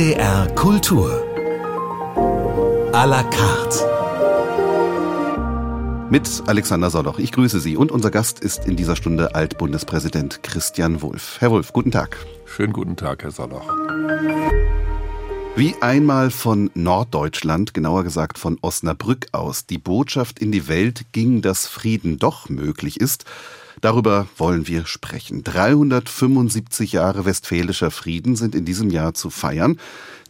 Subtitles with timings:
[0.00, 1.22] NDR Kultur.
[2.94, 3.80] A la carte.
[6.08, 7.18] Mit Alexander Soloch.
[7.18, 11.36] Ich grüße Sie und unser Gast ist in dieser Stunde Altbundespräsident Christian Wulff.
[11.40, 12.16] Herr Wulff, guten Tag.
[12.46, 13.68] Schönen guten Tag, Herr Soloch.
[15.54, 21.42] Wie einmal von Norddeutschland, genauer gesagt von Osnabrück aus, die Botschaft in die Welt ging,
[21.42, 23.26] dass Frieden doch möglich ist,
[23.80, 25.42] Darüber wollen wir sprechen.
[25.42, 29.78] 375 Jahre westfälischer Frieden sind in diesem Jahr zu feiern.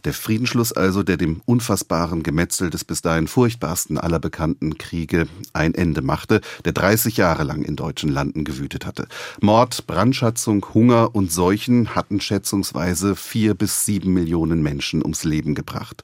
[0.05, 5.75] Der Friedensschluss also, der dem unfassbaren Gemetzel des bis dahin furchtbarsten aller bekannten Kriege ein
[5.75, 9.07] Ende machte, der 30 Jahre lang in deutschen Landen gewütet hatte.
[9.41, 16.03] Mord, Brandschatzung, Hunger und Seuchen hatten schätzungsweise vier bis sieben Millionen Menschen ums Leben gebracht.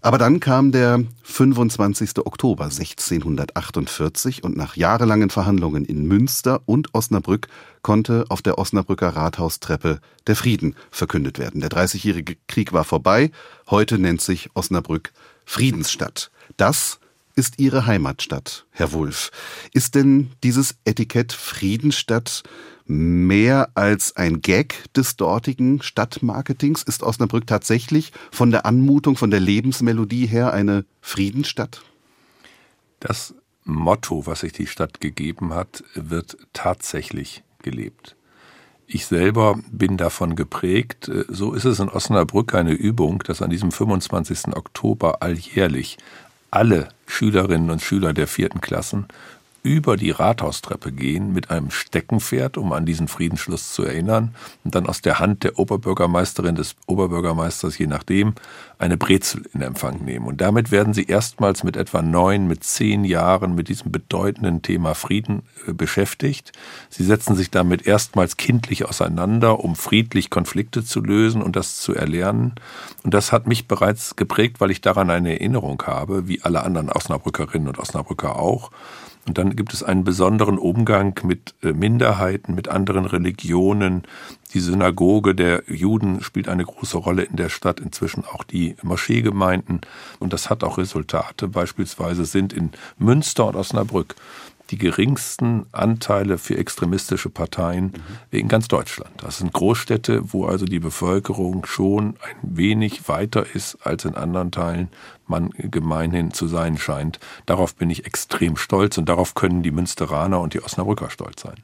[0.00, 2.18] Aber dann kam der 25.
[2.24, 7.48] Oktober 1648 und nach jahrelangen Verhandlungen in Münster und Osnabrück
[7.84, 11.60] konnte auf der Osnabrücker Rathaustreppe der Frieden verkündet werden.
[11.60, 13.30] Der Dreißigjährige Krieg war vorbei.
[13.70, 15.12] Heute nennt sich Osnabrück
[15.44, 16.32] Friedensstadt.
[16.56, 16.98] Das
[17.36, 19.30] ist Ihre Heimatstadt, Herr Wulff.
[19.72, 22.42] Ist denn dieses Etikett Friedensstadt
[22.86, 26.82] mehr als ein Gag des dortigen Stadtmarketings?
[26.82, 31.82] Ist Osnabrück tatsächlich von der Anmutung, von der Lebensmelodie her eine Friedensstadt?
[33.00, 38.14] Das Motto, was sich die Stadt gegeben hat, wird tatsächlich gelebt.
[38.86, 41.10] Ich selber bin davon geprägt.
[41.28, 44.54] So ist es in Osnabrück eine Übung, dass an diesem 25.
[44.54, 45.98] Oktober alljährlich
[46.50, 49.08] alle Schülerinnen und Schüler der vierten Klassen
[49.64, 54.86] über die Rathaustreppe gehen mit einem Steckenpferd, um an diesen Friedensschluss zu erinnern, und dann
[54.86, 58.34] aus der Hand der Oberbürgermeisterin des Oberbürgermeisters, je nachdem,
[58.78, 60.26] eine Brezel in Empfang nehmen.
[60.26, 64.94] Und damit werden sie erstmals mit etwa neun, mit zehn Jahren mit diesem bedeutenden Thema
[64.94, 66.52] Frieden äh, beschäftigt.
[66.90, 71.94] Sie setzen sich damit erstmals kindlich auseinander, um friedlich Konflikte zu lösen und das zu
[71.94, 72.52] erlernen.
[73.02, 76.90] Und das hat mich bereits geprägt, weil ich daran eine Erinnerung habe, wie alle anderen
[76.90, 78.70] Osnabrückerinnen und Osnabrücker auch.
[79.26, 84.02] Und dann gibt es einen besonderen Umgang mit äh, Minderheiten, mit anderen Religionen.
[84.52, 89.80] Die Synagoge der Juden spielt eine große Rolle in der Stadt, inzwischen auch die Moscheegemeinden.
[90.18, 91.48] Und das hat auch Resultate.
[91.48, 94.14] Beispielsweise sind in Münster und Osnabrück
[94.74, 97.92] die geringsten Anteile für extremistische Parteien
[98.32, 99.12] in ganz Deutschland.
[99.18, 104.50] Das sind Großstädte, wo also die Bevölkerung schon ein wenig weiter ist, als in anderen
[104.50, 104.88] Teilen
[105.28, 107.20] man gemeinhin zu sein scheint.
[107.46, 111.54] Darauf bin ich extrem stolz und darauf können die Münsteraner und die Osnabrücker stolz sein.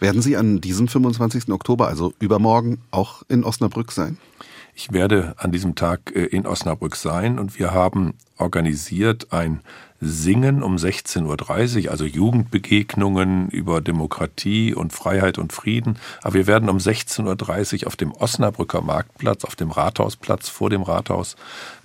[0.00, 1.50] Werden Sie an diesem 25.
[1.52, 4.18] Oktober, also übermorgen, auch in Osnabrück sein?
[4.74, 9.60] Ich werde an diesem Tag äh, in Osnabrück sein und wir haben organisiert ein
[10.00, 15.98] Singen um 16.30 Uhr, also Jugendbegegnungen über Demokratie und Freiheit und Frieden.
[16.22, 20.82] Aber wir werden um 16.30 Uhr auf dem Osnabrücker Marktplatz, auf dem Rathausplatz vor dem
[20.82, 21.36] Rathaus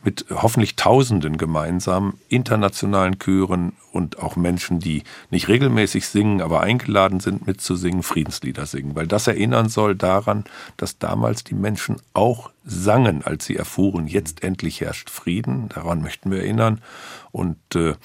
[0.03, 7.19] mit hoffentlich Tausenden gemeinsam, internationalen Chören und auch Menschen, die nicht regelmäßig singen, aber eingeladen
[7.19, 8.95] sind mitzusingen, Friedenslieder singen.
[8.95, 10.45] Weil das erinnern soll daran,
[10.77, 15.69] dass damals die Menschen auch sangen, als sie erfuhren, jetzt endlich herrscht Frieden.
[15.69, 16.81] Daran möchten wir erinnern.
[17.31, 17.95] Und äh,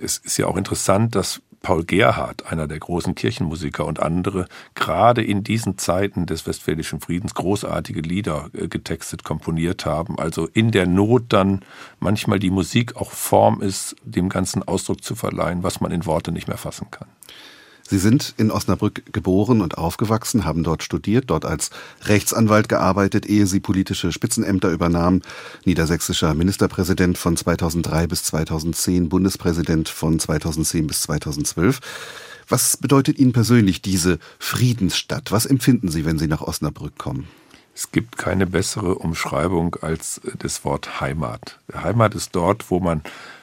[0.00, 5.22] es ist ja auch interessant, dass Paul Gerhardt, einer der großen Kirchenmusiker und andere, gerade
[5.22, 10.18] in diesen Zeiten des Westfälischen Friedens großartige Lieder äh, getextet, komponiert haben.
[10.18, 11.62] Also in der Not dann
[11.98, 16.32] manchmal die Musik auch Form ist, dem Ganzen Ausdruck zu verleihen, was man in Worte
[16.32, 17.08] nicht mehr fassen kann.
[17.90, 21.70] Sie sind in Osnabrück geboren und aufgewachsen, haben dort studiert, dort als
[22.04, 25.22] Rechtsanwalt gearbeitet, ehe Sie politische Spitzenämter übernahmen,
[25.64, 31.80] niedersächsischer Ministerpräsident von 2003 bis 2010, Bundespräsident von 2010 bis 2012.
[32.48, 35.32] Was bedeutet Ihnen persönlich diese Friedensstadt?
[35.32, 37.26] Was empfinden Sie, wenn Sie nach Osnabrück kommen?
[37.74, 41.58] Es gibt keine bessere Umschreibung als das Wort Heimat.
[41.74, 43.02] Heimat ist dort, wo man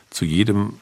[0.10, 0.76] zu jedem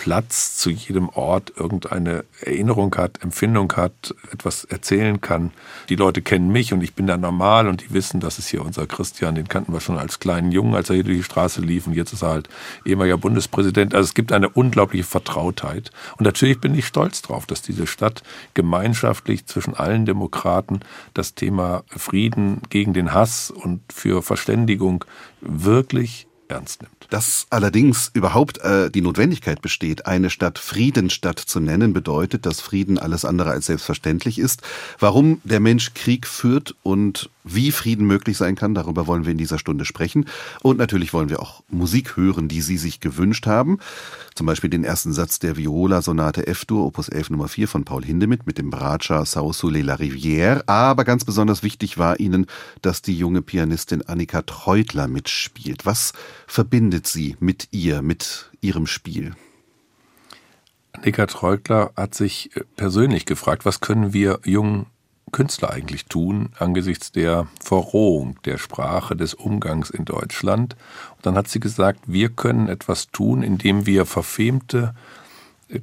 [0.00, 5.50] Platz, zu jedem Ort irgendeine Erinnerung hat, Empfindung hat, etwas erzählen kann.
[5.90, 8.64] Die Leute kennen mich und ich bin da normal und die wissen, das ist hier
[8.64, 11.60] unser Christian, den kannten wir schon als kleinen Jungen, als er hier durch die Straße
[11.60, 12.48] lief und jetzt ist er halt
[12.86, 13.94] ehemaliger Bundespräsident.
[13.94, 15.90] Also es gibt eine unglaubliche Vertrautheit.
[16.16, 18.22] Und natürlich bin ich stolz drauf, dass diese Stadt
[18.54, 20.80] gemeinschaftlich zwischen allen Demokraten
[21.12, 25.04] das Thema Frieden gegen den Hass und für Verständigung
[25.42, 27.06] wirklich ernst nimmt.
[27.10, 32.98] Dass allerdings überhaupt äh, die Notwendigkeit besteht, eine Stadt Friedensstadt zu nennen, bedeutet, dass Frieden
[32.98, 34.62] alles andere als selbstverständlich ist.
[34.98, 39.38] Warum der Mensch Krieg führt und wie Frieden möglich sein kann, darüber wollen wir in
[39.38, 40.26] dieser Stunde sprechen.
[40.62, 43.78] Und natürlich wollen wir auch Musik hören, die Sie sich gewünscht haben.
[44.34, 48.46] Zum Beispiel den ersten Satz der Viola-Sonate F-Dur, Opus 11 Nummer 4 von Paul Hindemith
[48.46, 50.62] mit dem Bratscher Sau Soleil la Rivière.
[50.66, 52.46] Aber ganz besonders wichtig war Ihnen,
[52.82, 55.86] dass die junge Pianistin Annika Treutler mitspielt.
[55.86, 56.12] Was
[56.50, 59.34] verbindet Sie mit ihr, mit Ihrem Spiel?
[60.92, 64.86] Annika Treutler hat sich äh, persönlich gefragt, was können wir jungen
[65.30, 70.74] Künstler eigentlich tun angesichts der Verrohung der Sprache, des Umgangs in Deutschland.
[71.16, 74.92] Und dann hat sie gesagt, wir können etwas tun, indem wir verfemte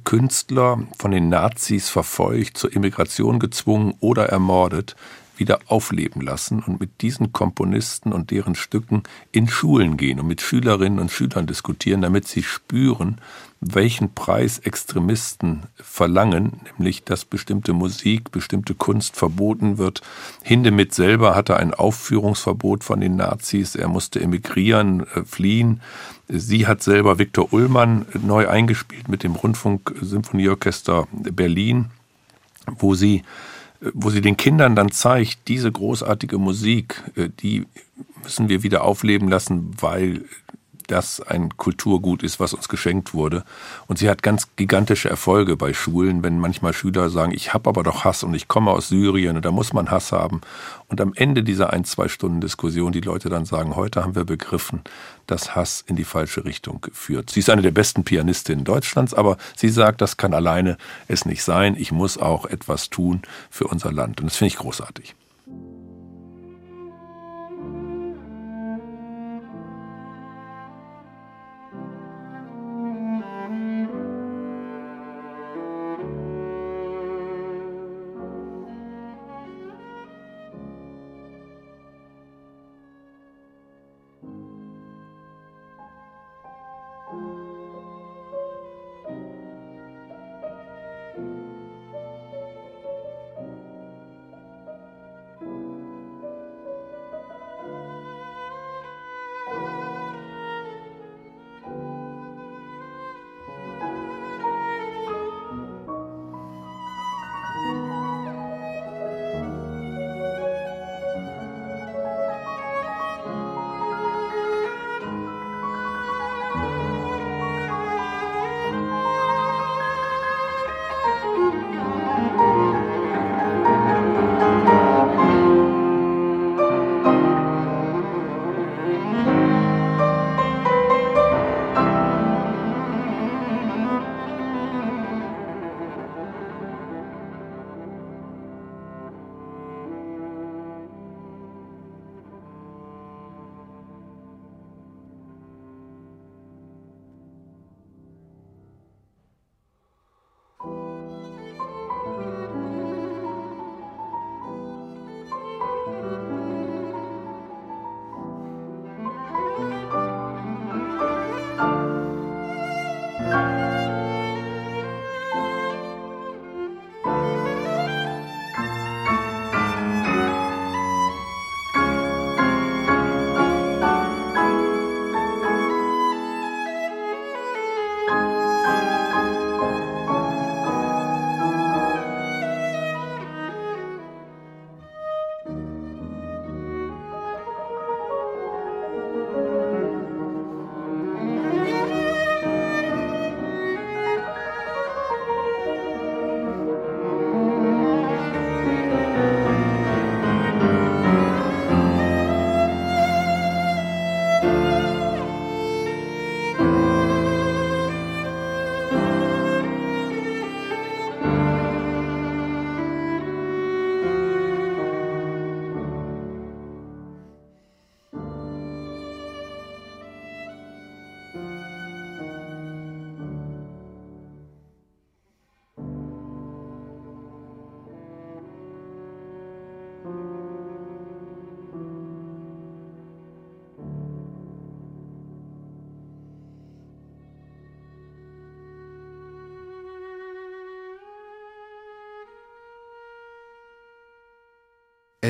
[0.04, 4.96] Künstler von den Nazis verfolgt, zur Immigration gezwungen oder ermordet,
[5.38, 9.02] wieder aufleben lassen und mit diesen Komponisten und deren Stücken
[9.32, 13.20] in Schulen gehen und mit Schülerinnen und Schülern diskutieren, damit sie spüren,
[13.60, 20.02] welchen Preis Extremisten verlangen, nämlich dass bestimmte Musik, bestimmte Kunst verboten wird.
[20.42, 25.80] Hindemith selber hatte ein Aufführungsverbot von den Nazis, er musste emigrieren, äh, fliehen.
[26.28, 31.86] Sie hat selber Viktor Ullmann neu eingespielt mit dem Rundfunk-Symphonieorchester Berlin,
[32.66, 33.22] wo sie
[33.80, 37.66] wo sie den Kindern dann zeigt, diese großartige Musik, äh, die
[38.22, 40.24] müssen wir wieder aufleben lassen, weil
[40.88, 43.44] das ein Kulturgut ist, was uns geschenkt wurde.
[43.86, 47.82] Und sie hat ganz gigantische Erfolge bei Schulen, wenn manchmal Schüler sagen, ich habe aber
[47.82, 50.40] doch Hass und ich komme aus Syrien und da muss man Hass haben.
[50.88, 54.24] Und am Ende dieser ein, zwei Stunden Diskussion die Leute dann sagen, heute haben wir
[54.24, 54.80] begriffen,
[55.28, 57.30] dass Hass in die falsche Richtung führt.
[57.30, 60.76] Sie ist eine der besten Pianistinnen Deutschlands, aber sie sagt, das kann alleine
[61.06, 61.76] es nicht sein.
[61.78, 64.20] Ich muss auch etwas tun für unser Land.
[64.20, 65.14] Und das finde ich großartig.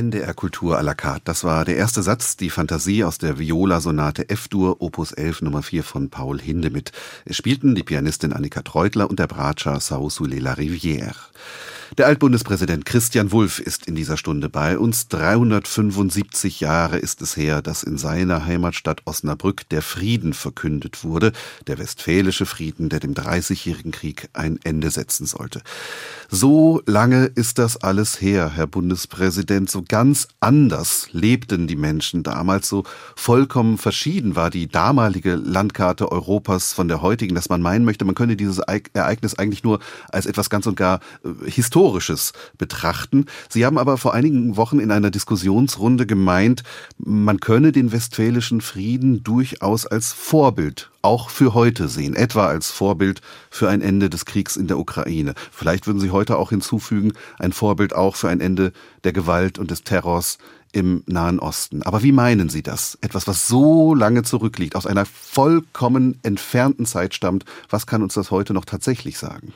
[0.01, 1.23] NDR Kultur à la carte.
[1.25, 5.83] Das war der erste Satz, die Fantasie aus der Viola-Sonate F-Dur, Opus 11, Nummer 4
[5.83, 6.93] von Paul Hindemith.
[7.25, 11.17] Es spielten die Pianistin Annika Treutler und der Bratscher Sausule La Rivière.
[11.97, 15.09] Der Altbundespräsident Christian Wulff ist in dieser Stunde bei uns.
[15.09, 21.33] 375 Jahre ist es her, dass in seiner Heimatstadt Osnabrück der Frieden verkündet wurde,
[21.67, 25.63] der westfälische Frieden, der dem Dreißigjährigen Krieg ein Ende setzen sollte.
[26.29, 29.71] So lange ist das alles her, Herr Bundespräsident.
[29.71, 32.69] So ganz anders lebten die Menschen damals.
[32.69, 32.85] So
[33.17, 38.15] vollkommen verschieden war die damalige Landkarte Europas von der heutigen, dass man meinen möchte, man
[38.15, 39.81] könne dieses Ereignis eigentlich nur
[40.13, 43.27] als etwas ganz und gar äh, Historisches betrachten.
[43.49, 46.65] Sie haben aber vor einigen Wochen in einer Diskussionsrunde gemeint,
[46.99, 53.21] man könne den westfälischen Frieden durchaus als Vorbild auch für heute sehen, etwa als Vorbild
[53.49, 55.35] für ein Ende des Kriegs in der Ukraine.
[55.53, 58.73] Vielleicht würden Sie heute auch hinzufügen, ein Vorbild auch für ein Ende
[59.05, 60.39] der Gewalt und des Terrors
[60.73, 61.85] im Nahen Osten.
[61.85, 62.99] Aber wie meinen Sie das?
[63.03, 68.33] Etwas, was so lange zurückliegt, aus einer vollkommen entfernten Zeit stammt, was kann uns das
[68.33, 69.53] heute noch tatsächlich sagen?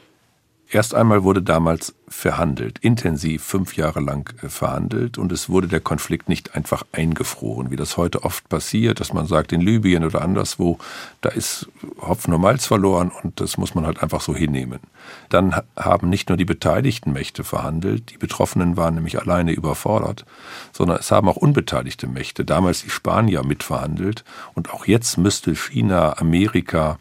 [0.75, 5.81] Erst einmal wurde damals verhandelt, intensiv fünf Jahre lang äh, verhandelt und es wurde der
[5.81, 10.23] Konflikt nicht einfach eingefroren, wie das heute oft passiert, dass man sagt, in Libyen oder
[10.23, 10.79] anderswo,
[11.21, 11.69] da ist
[12.00, 14.81] Hopfen und Malz verloren und das muss man halt einfach so hinnehmen.
[15.29, 20.25] Dann haben nicht nur die beteiligten Mächte verhandelt, die Betroffenen waren nämlich alleine überfordert,
[20.73, 24.25] sondern es haben auch unbeteiligte Mächte, damals die Spanier mitverhandelt
[24.55, 26.99] und auch jetzt müsste China, Amerika,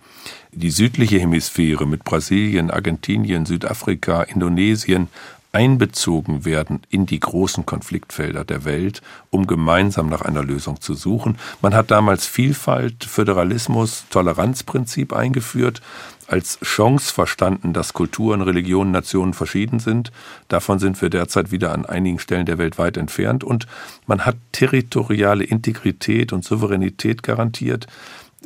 [0.51, 5.07] die südliche Hemisphäre mit Brasilien, Argentinien, Südafrika, Indonesien
[5.53, 11.37] einbezogen werden in die großen Konfliktfelder der Welt, um gemeinsam nach einer Lösung zu suchen.
[11.61, 15.81] Man hat damals Vielfalt, Föderalismus, Toleranzprinzip eingeführt,
[16.27, 20.13] als Chance verstanden, dass Kulturen, Religionen, Nationen verschieden sind.
[20.47, 23.43] Davon sind wir derzeit wieder an einigen Stellen der Welt weit entfernt.
[23.43, 23.67] Und
[24.07, 27.87] man hat territoriale Integrität und Souveränität garantiert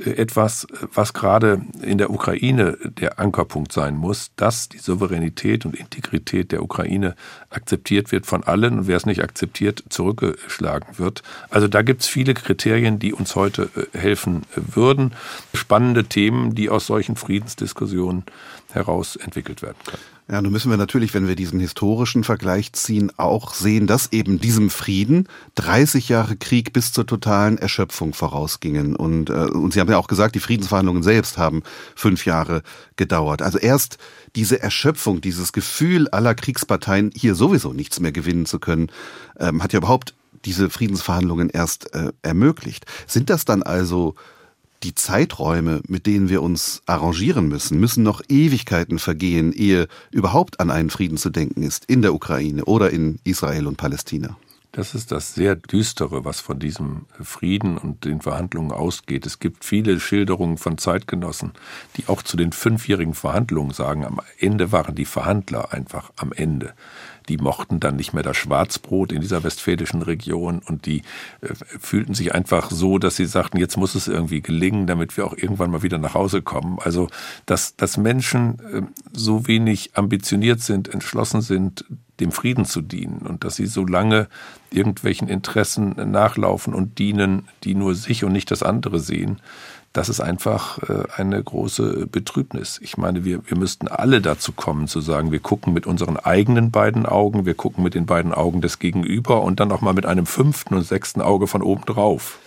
[0.03, 6.51] etwas, was gerade in der Ukraine der Ankerpunkt sein muss, dass die Souveränität und Integrität
[6.51, 7.15] der Ukraine
[7.49, 11.23] akzeptiert wird von allen und wer es nicht akzeptiert, zurückgeschlagen wird.
[11.49, 15.13] Also da gibt es viele Kriterien, die uns heute äh, helfen würden.
[15.53, 18.23] Spannende Themen, die aus solchen Friedensdiskussionen
[18.73, 20.14] heraus entwickelt werden können.
[20.27, 24.39] Ja, nun müssen wir natürlich, wenn wir diesen historischen Vergleich ziehen, auch sehen, dass eben
[24.39, 28.95] diesem Frieden 30 Jahre Krieg bis zur totalen Erschöpfung vorausgingen.
[28.95, 31.61] Und, äh, und Sie haben ja auch gesagt, die Friedensverhandlungen selbst haben
[31.95, 32.63] fünf Jahre
[32.95, 33.43] gedauert.
[33.43, 33.99] Also erst
[34.35, 38.91] diese Erschöpfung, dieses Gefühl aller Kriegsparteien, hier sowieso nichts mehr gewinnen zu können,
[39.39, 42.87] ähm, hat ja überhaupt diese Friedensverhandlungen erst äh, ermöglicht.
[43.05, 44.15] Sind das dann also
[44.85, 50.69] die Zeiträume, mit denen wir uns arrangieren müssen, müssen noch Ewigkeiten vergehen, ehe überhaupt an
[50.69, 54.37] einen Frieden zu denken ist, in der Ukraine oder in Israel und Palästina.
[54.71, 59.25] Das ist das sehr Düstere, was von diesem Frieden und den Verhandlungen ausgeht.
[59.25, 61.53] Es gibt viele Schilderungen von Zeitgenossen,
[61.95, 66.73] die auch zu den fünfjährigen Verhandlungen sagen, am Ende waren die Verhandler einfach am Ende
[67.29, 71.01] die mochten dann nicht mehr das Schwarzbrot in dieser westfälischen Region und die
[71.41, 75.25] äh, fühlten sich einfach so, dass sie sagten, jetzt muss es irgendwie gelingen, damit wir
[75.25, 76.79] auch irgendwann mal wieder nach Hause kommen.
[76.79, 77.07] Also,
[77.45, 78.81] dass, dass Menschen äh,
[79.13, 81.85] so wenig ambitioniert sind, entschlossen sind,
[82.19, 84.27] dem Frieden zu dienen und dass sie so lange
[84.71, 89.41] irgendwelchen Interessen nachlaufen und dienen, die nur sich und nicht das andere sehen,
[89.95, 92.79] das ist einfach äh, eine große Betrübnis.
[92.83, 96.69] Ich meine, wir, wir müssten alle dazu kommen zu sagen, wir gucken mit unseren eigenen
[96.69, 100.25] beiden Augen, wir gucken mit den beiden Augen des Gegenüber und dann nochmal mit einem
[100.25, 102.39] fünften und sechsten Auge von oben drauf.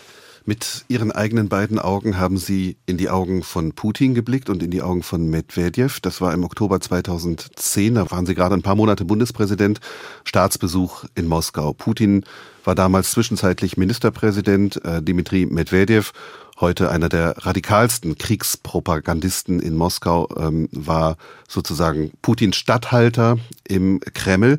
[0.45, 4.71] Mit Ihren eigenen beiden Augen haben Sie in die Augen von Putin geblickt und in
[4.71, 6.01] die Augen von Medvedev.
[6.01, 7.95] Das war im Oktober 2010.
[7.95, 9.81] Da waren Sie gerade ein paar Monate Bundespräsident.
[10.25, 11.75] Staatsbesuch in Moskau.
[11.75, 12.25] Putin
[12.65, 16.13] war damals zwischenzeitlich Ministerpräsident, äh, Dmitri Medvedev
[16.61, 21.17] heute einer der radikalsten Kriegspropagandisten in Moskau, ähm, war
[21.49, 24.59] sozusagen Putins Statthalter im Kreml.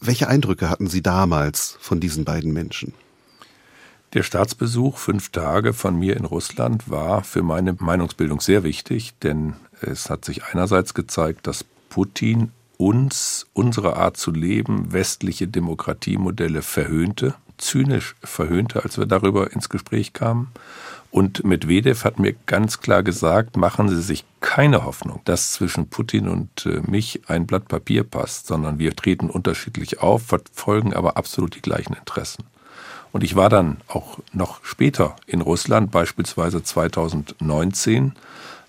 [0.00, 2.94] Welche Eindrücke hatten Sie damals von diesen beiden Menschen?
[4.12, 9.54] Der Staatsbesuch fünf Tage von mir in Russland war für meine Meinungsbildung sehr wichtig, denn
[9.80, 17.34] es hat sich einerseits gezeigt, dass Putin uns, unsere Art zu leben, westliche Demokratiemodelle verhöhnte,
[17.58, 20.52] zynisch verhöhnte, als wir darüber ins Gespräch kamen.
[21.10, 26.28] Und Medvedev hat mir ganz klar gesagt, machen Sie sich keine Hoffnung, dass zwischen Putin
[26.28, 31.54] und äh, mich ein Blatt Papier passt, sondern wir treten unterschiedlich auf, verfolgen aber absolut
[31.54, 32.44] die gleichen Interessen.
[33.12, 38.14] Und ich war dann auch noch später in Russland, beispielsweise 2019,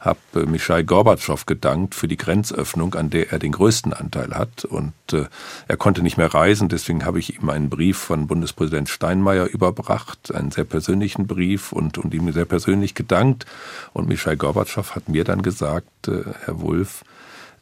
[0.06, 4.66] habe äh, Michail Gorbatschow gedankt für die Grenzöffnung, an der er den größten Anteil hat.
[4.66, 5.26] Und äh,
[5.68, 10.34] er konnte nicht mehr reisen, deswegen habe ich ihm einen Brief von Bundespräsident Steinmeier überbracht,
[10.34, 13.46] einen sehr persönlichen Brief und, und ihm sehr persönlich gedankt.
[13.94, 17.04] Und Michail Gorbatschow hat mir dann gesagt, äh, Herr Wulff,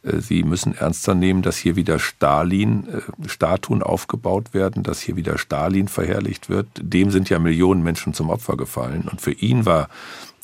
[0.04, 5.38] äh, Sie müssen ernster nehmen, dass hier wieder Stalin-Statuen äh, aufgebaut werden, dass hier wieder
[5.38, 6.66] Stalin verherrlicht wird.
[6.76, 9.08] Dem sind ja Millionen Menschen zum Opfer gefallen.
[9.10, 9.88] Und für ihn war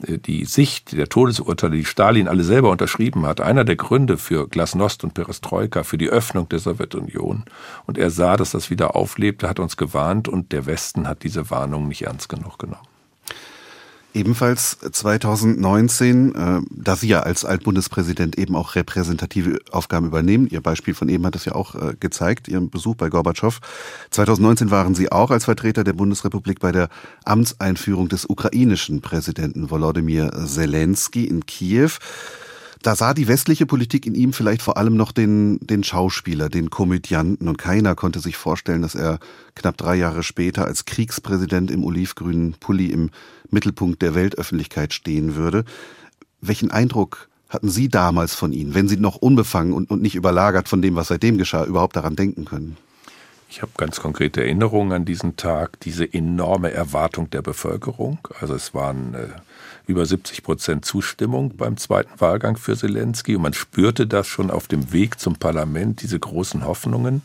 [0.07, 5.05] die Sicht der Todesurteile, die Stalin alle selber unterschrieben hat, einer der Gründe für Glasnost
[5.05, 7.45] und Perestroika, für die Öffnung der Sowjetunion.
[7.87, 11.51] Und er sah, dass das wieder auflebte, hat uns gewarnt und der Westen hat diese
[11.51, 12.90] Warnung nicht ernst genug genommen.
[14.13, 20.49] Ebenfalls 2019, äh, da Sie ja als Altbundespräsident eben auch repräsentative Aufgaben übernehmen.
[20.51, 23.61] Ihr Beispiel von eben hat es ja auch äh, gezeigt, Ihren Besuch bei Gorbatschow.
[24.11, 26.89] 2019 waren Sie auch als Vertreter der Bundesrepublik bei der
[27.25, 31.93] Amtseinführung des ukrainischen Präsidenten Volodymyr Zelensky in Kiew.
[32.83, 36.71] Da sah die westliche Politik in ihm vielleicht vor allem noch den, den Schauspieler, den
[36.71, 39.19] Komödianten und keiner konnte sich vorstellen, dass er
[39.55, 43.11] knapp drei Jahre später als Kriegspräsident im olivgrünen Pulli im
[43.51, 45.65] Mittelpunkt der Weltöffentlichkeit stehen würde.
[46.41, 50.69] Welchen Eindruck hatten Sie damals von ihm, wenn Sie noch unbefangen und, und nicht überlagert
[50.69, 52.79] von dem, was seitdem geschah, überhaupt daran denken können?
[53.51, 58.21] Ich habe ganz konkrete Erinnerungen an diesen Tag, diese enorme Erwartung der Bevölkerung.
[58.41, 59.27] Also es waren äh,
[59.91, 64.69] über 70 Prozent Zustimmung beim zweiten Wahlgang für Zelensky und man spürte das schon auf
[64.69, 67.23] dem Weg zum Parlament, diese großen Hoffnungen.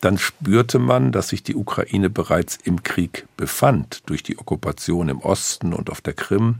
[0.00, 5.20] Dann spürte man, dass sich die Ukraine bereits im Krieg befand durch die Okkupation im
[5.20, 6.56] Osten und auf der Krim.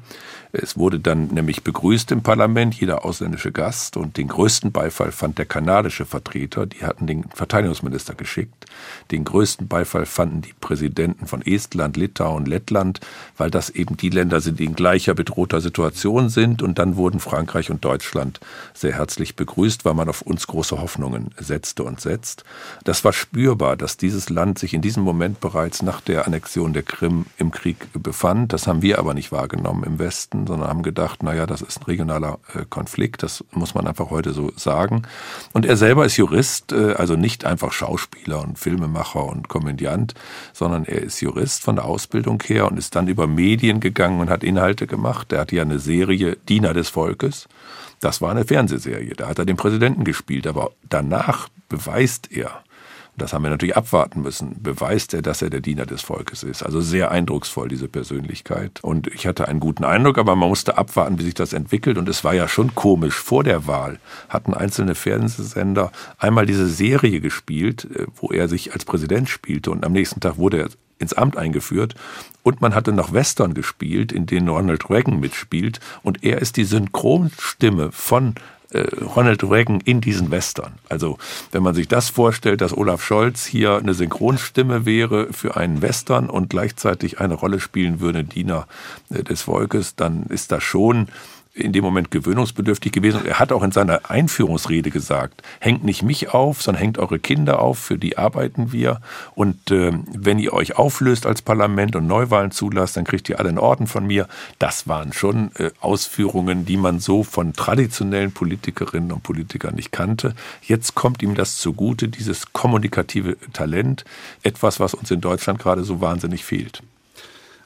[0.57, 5.37] Es wurde dann nämlich begrüßt im Parlament, jeder ausländische Gast und den größten Beifall fand
[5.37, 8.67] der kanadische Vertreter, die hatten den Verteidigungsminister geschickt.
[9.11, 13.01] Den größten Beifall fanden die Präsidenten von Estland, Litauen, Lettland,
[13.37, 17.19] weil das eben die Länder sind, die in gleicher bedrohter Situation sind und dann wurden
[17.19, 18.39] Frankreich und Deutschland
[18.75, 22.45] sehr herzlich begrüßt, weil man auf uns große Hoffnungen setzte und setzt.
[22.85, 26.85] Das war spürbar, dass dieses Land sich in diesem Moment bereits nach der Annexion der
[26.85, 28.53] Krim im Krieg befand.
[28.53, 31.85] Das haben wir aber nicht wahrgenommen im Westen, sondern haben gedacht, naja, das ist ein
[31.85, 35.03] regionaler äh, Konflikt, das muss man einfach heute so sagen.
[35.53, 40.15] Und er selber ist Jurist, äh, also nicht einfach Schauspieler und Filmemacher und Komödiant,
[40.53, 44.31] sondern er ist Jurist von der Ausbildung her und ist dann über Medien gegangen und
[44.31, 45.33] hat Inhalte gemacht.
[45.33, 47.49] Er hatte ja eine Serie Diener des Volkes.
[48.01, 49.15] Das war eine Fernsehserie.
[49.15, 50.47] Da hat er den Präsidenten gespielt.
[50.47, 52.64] Aber danach beweist er,
[53.17, 56.65] das haben wir natürlich abwarten müssen, beweist er, dass er der Diener des Volkes ist.
[56.65, 58.81] Also sehr eindrucksvoll, diese Persönlichkeit.
[58.83, 61.97] Und ich hatte einen guten Eindruck, aber man musste abwarten, wie sich das entwickelt.
[61.97, 63.15] Und es war ja schon komisch.
[63.15, 68.85] Vor der Wahl hatten einzelne Fernsehsender einmal diese Serie gespielt, äh, wo er sich als
[68.85, 69.71] Präsident spielte.
[69.71, 71.95] Und am nächsten Tag wurde er ins Amt eingeführt.
[72.43, 75.79] Und man hatte noch Western gespielt, in denen Ronald Reagan mitspielt.
[76.03, 78.35] Und er ist die Synchronstimme von
[79.17, 80.75] Ronald Reagan in diesen Western.
[80.89, 81.19] Also
[81.53, 86.29] wenn man sich das vorstellt, dass Olaf Scholz hier eine Synchronstimme wäre für einen Western
[86.29, 88.67] und gleichzeitig eine Rolle spielen würde, Diener
[89.11, 91.09] äh, des Volkes, dann ist das schon
[91.55, 93.25] in dem Moment gewöhnungsbedürftig gewesen.
[93.25, 97.61] Er hat auch in seiner Einführungsrede gesagt, hängt nicht mich auf, sondern hängt eure Kinder
[97.61, 99.01] auf, für die arbeiten wir.
[99.37, 103.51] Und äh, wenn ihr euch auflöst als Parlament und Neuwahlen zulasst, dann kriegt ihr alle
[103.51, 104.27] einen Orden von mir.
[104.59, 110.35] Das waren schon äh, Ausführungen, die man so von traditionellen Politikerinnen und Politikern nicht kannte.
[110.61, 114.05] Jetzt kommt ihm das zugute, dieses kommunikative Talent,
[114.43, 116.83] etwas, was uns in Deutschland gerade so wahnsinnig fehlt.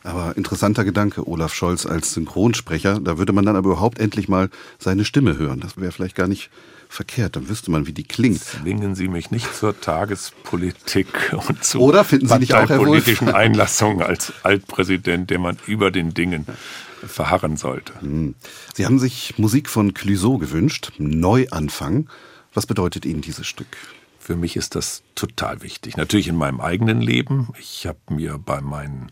[0.04, 3.00] Aber interessanter Gedanke, Olaf Scholz als Synchronsprecher.
[3.00, 5.61] Da würde man dann aber überhaupt endlich mal seine Stimme hören.
[5.61, 6.50] Das wäre vielleicht gar nicht
[6.88, 7.37] verkehrt.
[7.37, 8.40] Dann wüsste man, wie die klingt.
[8.40, 13.28] Zwingen Sie mich nicht zur Tagespolitik und zu Oder finden Sie nicht auch, Herr politischen
[13.28, 16.46] Einlassungen als Altpräsident, der man über den Dingen
[17.06, 17.92] verharren sollte.
[18.00, 18.34] Hm.
[18.74, 22.08] Sie haben sich Musik von Clouseau gewünscht, Neuanfang.
[22.54, 23.76] Was bedeutet Ihnen dieses Stück?
[24.18, 25.96] Für mich ist das total wichtig.
[25.96, 27.48] Natürlich in meinem eigenen Leben.
[27.58, 29.11] Ich habe mir bei meinen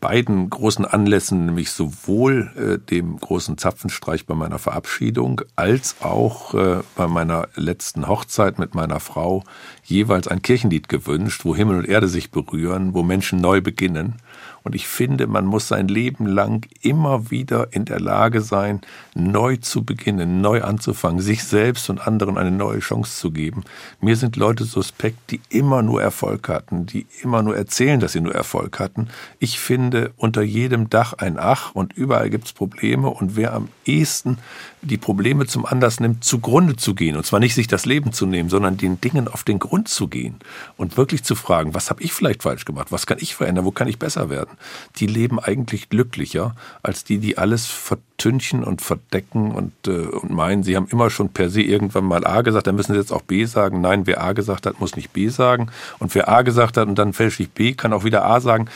[0.00, 6.82] beiden großen Anlässen, nämlich sowohl äh, dem großen Zapfenstreich bei meiner Verabschiedung als auch äh,
[6.96, 9.44] bei meiner letzten Hochzeit mit meiner Frau
[9.84, 14.16] jeweils ein Kirchenlied gewünscht, wo Himmel und Erde sich berühren, wo Menschen neu beginnen.
[14.62, 18.80] Und ich finde, man muss sein Leben lang immer wieder in der Lage sein,
[19.14, 23.64] neu zu beginnen, neu anzufangen, sich selbst und anderen eine neue Chance zu geben.
[24.00, 28.20] Mir sind Leute suspekt, die immer nur Erfolg hatten, die immer nur erzählen, dass sie
[28.20, 29.08] nur Erfolg hatten.
[29.38, 34.38] Ich finde unter jedem Dach ein Ach und überall gibt's Probleme und wer am ehesten
[34.82, 37.16] die Probleme zum Anlass nimmt, zugrunde zu gehen.
[37.16, 40.08] Und zwar nicht sich das Leben zu nehmen, sondern den Dingen auf den Grund zu
[40.08, 40.36] gehen
[40.76, 43.72] und wirklich zu fragen, was habe ich vielleicht falsch gemacht, was kann ich verändern, wo
[43.72, 44.56] kann ich besser werden
[44.96, 50.62] die leben eigentlich glücklicher als die, die alles vertünchen und verdecken und, äh, und meinen,
[50.62, 53.22] sie haben immer schon per se irgendwann mal A gesagt, dann müssen sie jetzt auch
[53.22, 53.80] B sagen.
[53.80, 55.70] Nein, wer A gesagt hat, muss nicht B sagen.
[55.98, 58.68] Und wer A gesagt hat und dann fälschlich B, kann auch wieder A sagen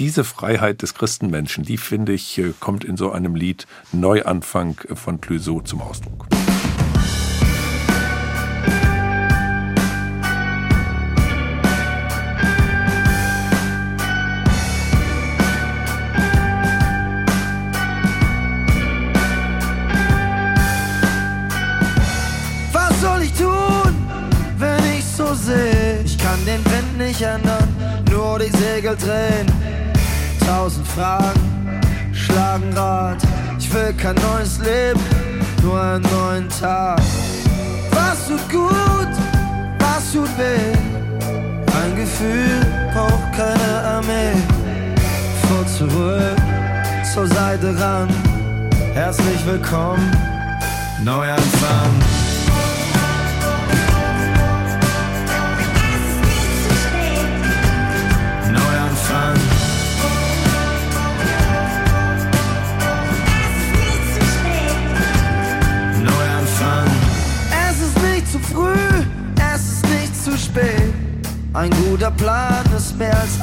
[0.00, 5.20] diese Freiheit des Christenmenschen, die finde ich, äh, kommt in so einem Lied Neuanfang von
[5.20, 6.26] Clouseau zum Ausdruck.
[26.04, 27.68] Ich kann den Wind nicht ändern,
[28.10, 29.59] nur die Segel drehen
[30.70, 31.80] tausend Fragen
[32.12, 33.18] schlagen Rad.
[33.58, 35.00] Ich will kein neues Leben,
[35.62, 37.00] nur einen neuen Tag.
[37.92, 39.12] Was tut gut,
[39.78, 40.76] was tut weh?
[41.82, 44.36] Ein Gefühl braucht keine Armee.
[45.48, 46.36] Vor zurück,
[47.12, 48.08] zur Seite ran.
[48.94, 50.10] Herzlich willkommen,
[51.02, 52.19] Neuanfang.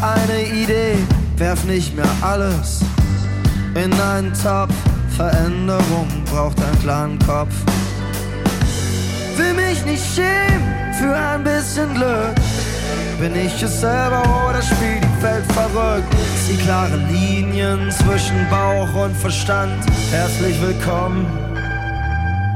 [0.02, 0.98] Eine Idee.
[1.38, 2.82] Werf nicht mehr alles
[3.76, 4.74] in einen Topf.
[5.16, 7.54] Veränderung braucht einen klaren Kopf.
[9.36, 12.36] Will mich nicht schämen für ein bisschen Glück.
[13.20, 16.14] Bin ich es selber oder spielt die Welt verrückt?
[16.48, 19.84] Sie klare Linien zwischen Bauch und Verstand.
[20.12, 21.26] Herzlich willkommen,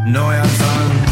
[0.05, 1.10] Neuanfang.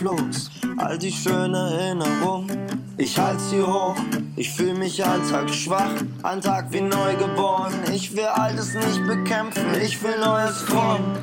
[0.00, 2.56] Los, all die schönen Erinnerungen.
[2.98, 3.96] Ich halt sie hoch,
[4.36, 7.74] ich fühl mich Tag schwach, ein Tag wie neugeboren.
[7.92, 11.16] Ich will Altes nicht bekämpfen, ich will Neues formen.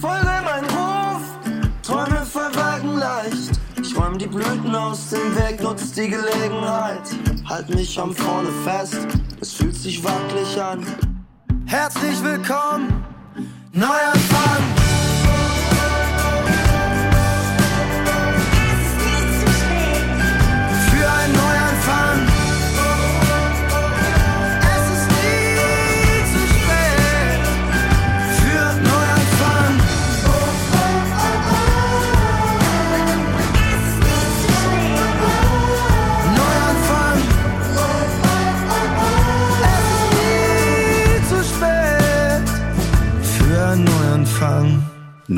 [0.00, 1.22] Folge mein Ruf,
[1.82, 3.52] Träume verwagen leicht.
[3.80, 7.02] Ich räum die Blüten aus dem Weg, nutz die Gelegenheit.
[7.48, 9.06] Halt mich am Vorne fest,
[9.40, 10.84] es fühlt sich wackelig an.
[11.66, 13.04] Herzlich willkommen,
[13.72, 14.83] Neuanfang.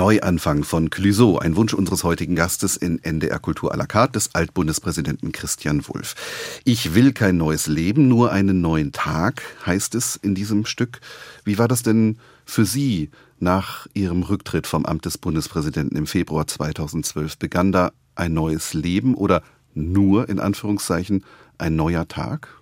[0.07, 4.37] Neuanfang von Clüso, ein Wunsch unseres heutigen Gastes in NDR Kultur à la carte des
[4.37, 6.15] Altbundespräsidenten Christian Wulff.
[6.63, 11.01] Ich will kein neues Leben, nur einen neuen Tag, heißt es in diesem Stück.
[11.43, 16.47] Wie war das denn für Sie nach Ihrem Rücktritt vom Amt des Bundespräsidenten im Februar
[16.47, 17.39] 2012?
[17.39, 19.43] Begann da ein neues Leben oder
[19.75, 21.25] nur in Anführungszeichen
[21.59, 22.56] ein neuer Tag?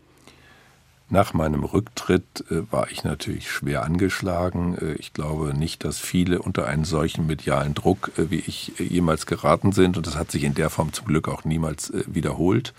[1.14, 4.76] Nach meinem Rücktritt äh, war ich natürlich schwer angeschlagen.
[4.76, 9.24] Äh, ich glaube nicht, dass viele unter einen solchen medialen Druck äh, wie ich jemals
[9.24, 12.74] geraten sind und das hat sich in der Form zum Glück auch niemals wiederholt.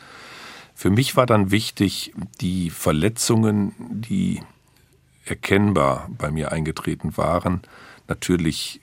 [0.74, 4.42] Für mich war dann wichtig, die Verletzungen, die
[5.24, 7.62] erkennbar bei mir eingetreten waren,
[8.10, 8.82] natürlich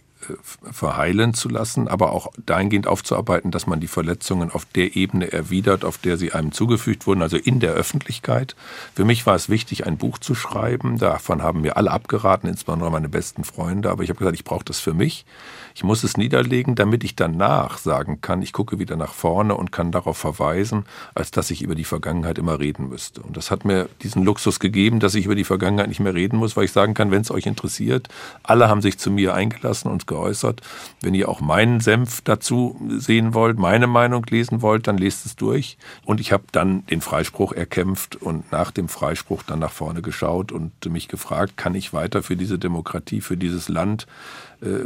[0.71, 5.85] verheilen zu lassen, aber auch dahingehend aufzuarbeiten, dass man die Verletzungen auf der Ebene erwidert,
[5.85, 8.57] auf der sie einem zugefügt wurden, also in der Öffentlichkeit.
[8.95, 10.99] Für mich war es wichtig, ein Buch zu schreiben.
[10.99, 13.91] Davon haben mir alle abgeraten, insbesondere meine besten Freunde.
[13.91, 15.25] Aber ich habe gesagt, ich brauche das für mich.
[15.75, 19.73] Ich muss es niederlegen, damit ich danach sagen kann, ich gucke wieder nach vorne und
[19.73, 23.23] kann darauf verweisen, als dass ich über die Vergangenheit immer reden müsste.
[23.23, 26.37] Und das hat mir diesen Luxus gegeben, dass ich über die Vergangenheit nicht mehr reden
[26.37, 28.09] muss, weil ich sagen kann, wenn es euch interessiert,
[28.43, 30.61] alle haben sich zu mir eingelassen und geäußert.
[31.01, 35.37] Wenn ihr auch meinen Senf dazu sehen wollt, meine Meinung lesen wollt, dann lest es
[35.37, 35.79] durch.
[36.05, 40.53] Und ich habe dann den Freispruch erkämpft und nach dem Freispruch dann nach vorne geschaut
[40.53, 44.07] und mich gefragt, kann ich weiter für diese Demokratie, für dieses Land,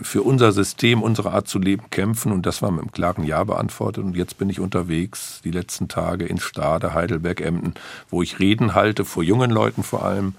[0.03, 2.33] für unser System, unsere Art zu leben kämpfen?
[2.33, 4.05] Und das war mit einem klaren Ja beantwortet.
[4.05, 7.75] Und jetzt bin ich unterwegs, die letzten Tage in Stade, Heidelberg, Emden,
[8.09, 10.35] wo ich Reden halte, vor jungen Leuten vor allem,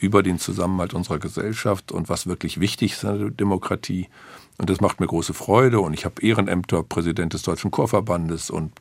[0.00, 4.08] über den Zusammenhalt unserer Gesellschaft und was wirklich wichtig ist in der Demokratie.
[4.56, 5.80] Und das macht mir große Freude.
[5.80, 8.72] Und ich habe Ehrenämter, Präsident des Deutschen Chorverbandes und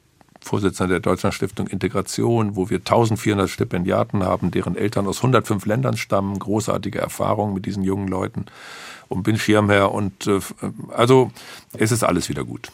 [0.48, 6.40] Vorsitzender der Deutschlandstiftung Integration, wo wir 1400 Stipendiaten haben, deren Eltern aus 105 Ländern stammen.
[6.40, 8.46] Großartige Erfahrungen mit diesen jungen Leuten.
[9.10, 10.40] Und bin Schirmherr und äh,
[10.90, 11.32] also
[11.74, 12.72] es ist alles wieder gut.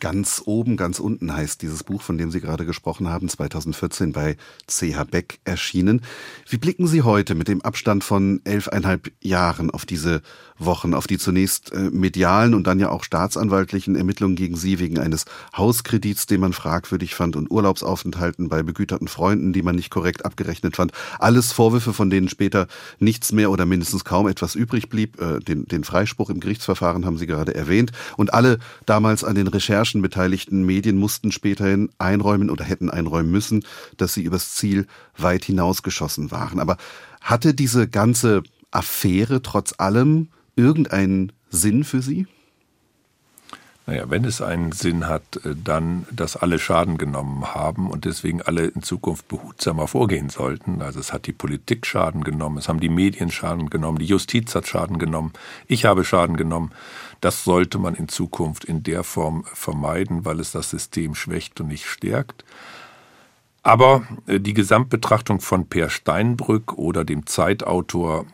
[0.00, 4.36] Ganz oben, ganz unten heißt dieses Buch, von dem Sie gerade gesprochen haben, 2014 bei
[4.66, 6.02] CH Beck erschienen.
[6.48, 10.20] Wie blicken Sie heute mit dem Abstand von elfeinhalb Jahren auf diese
[10.58, 14.98] Wochen auf die zunächst äh, medialen und dann ja auch staatsanwaltlichen Ermittlungen gegen sie wegen
[14.98, 15.24] eines
[15.56, 20.76] Hauskredits, den man fragwürdig fand und Urlaubsaufenthalten bei begüterten Freunden, die man nicht korrekt abgerechnet
[20.76, 20.92] fand.
[21.18, 25.20] Alles Vorwürfe, von denen später nichts mehr oder mindestens kaum etwas übrig blieb.
[25.20, 27.92] Äh, den, den Freispruch im Gerichtsverfahren haben Sie gerade erwähnt.
[28.16, 33.64] Und alle damals an den Recherchen beteiligten Medien mussten späterhin einräumen oder hätten einräumen müssen,
[33.96, 34.86] dass sie übers Ziel
[35.16, 36.60] weit hinausgeschossen waren.
[36.60, 36.76] Aber
[37.20, 42.26] hatte diese ganze Affäre trotz allem irgendeinen Sinn für Sie?
[43.86, 48.40] Naja, wenn es einen Sinn hat, äh, dann, dass alle Schaden genommen haben und deswegen
[48.40, 50.80] alle in Zukunft behutsamer vorgehen sollten.
[50.80, 54.54] Also es hat die Politik Schaden genommen, es haben die Medien Schaden genommen, die Justiz
[54.54, 55.34] hat Schaden genommen,
[55.66, 56.72] ich habe Schaden genommen.
[57.20, 61.68] Das sollte man in Zukunft in der Form vermeiden, weil es das System schwächt und
[61.68, 62.44] nicht stärkt.
[63.62, 68.24] Aber äh, die Gesamtbetrachtung von Per Steinbrück oder dem Zeitautor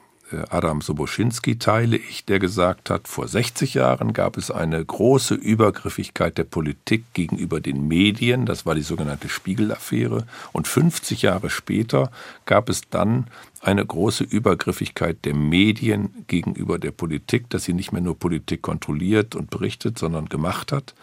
[0.50, 6.38] Adam Soboschinski teile ich, der gesagt hat, vor 60 Jahren gab es eine große Übergriffigkeit
[6.38, 12.10] der Politik gegenüber den Medien, das war die sogenannte Spiegelaffäre, und 50 Jahre später
[12.46, 13.26] gab es dann
[13.60, 19.34] eine große Übergriffigkeit der Medien gegenüber der Politik, dass sie nicht mehr nur Politik kontrolliert
[19.36, 20.94] und berichtet, sondern gemacht hat.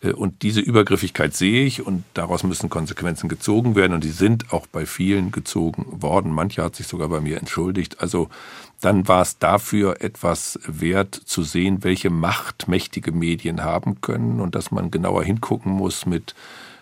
[0.00, 4.52] Äh, und diese Übergriffigkeit sehe ich und daraus müssen Konsequenzen gezogen werden und die sind
[4.54, 6.32] auch bei vielen gezogen worden.
[6.32, 8.00] Mancher hat sich sogar bei mir entschuldigt.
[8.00, 8.30] Also
[8.80, 14.54] dann war es dafür etwas wert zu sehen, welche Macht mächtige Medien haben können und
[14.54, 16.34] dass man genauer hingucken muss mit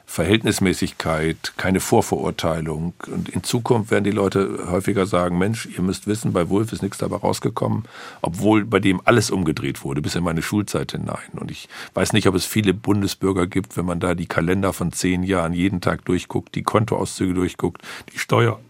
[0.06, 2.94] Verhältnismäßigkeit, keine Vorverurteilung.
[3.06, 6.82] Und in Zukunft werden die Leute häufiger sagen, Mensch, ihr müsst wissen, bei Wolf ist
[6.82, 7.84] nichts dabei rausgekommen,
[8.22, 11.32] obwohl bei dem alles umgedreht wurde, bis in meine Schulzeit hinein.
[11.34, 14.92] Und ich weiß nicht, ob es viele Bundesbürger gibt, wenn man da die Kalender von
[14.92, 18.60] zehn Jahren jeden Tag durchguckt, die Kontoauszüge durchguckt, die Steuer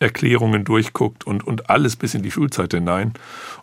[0.00, 3.12] Erklärungen durchguckt und, und alles bis in die Schulzeit hinein,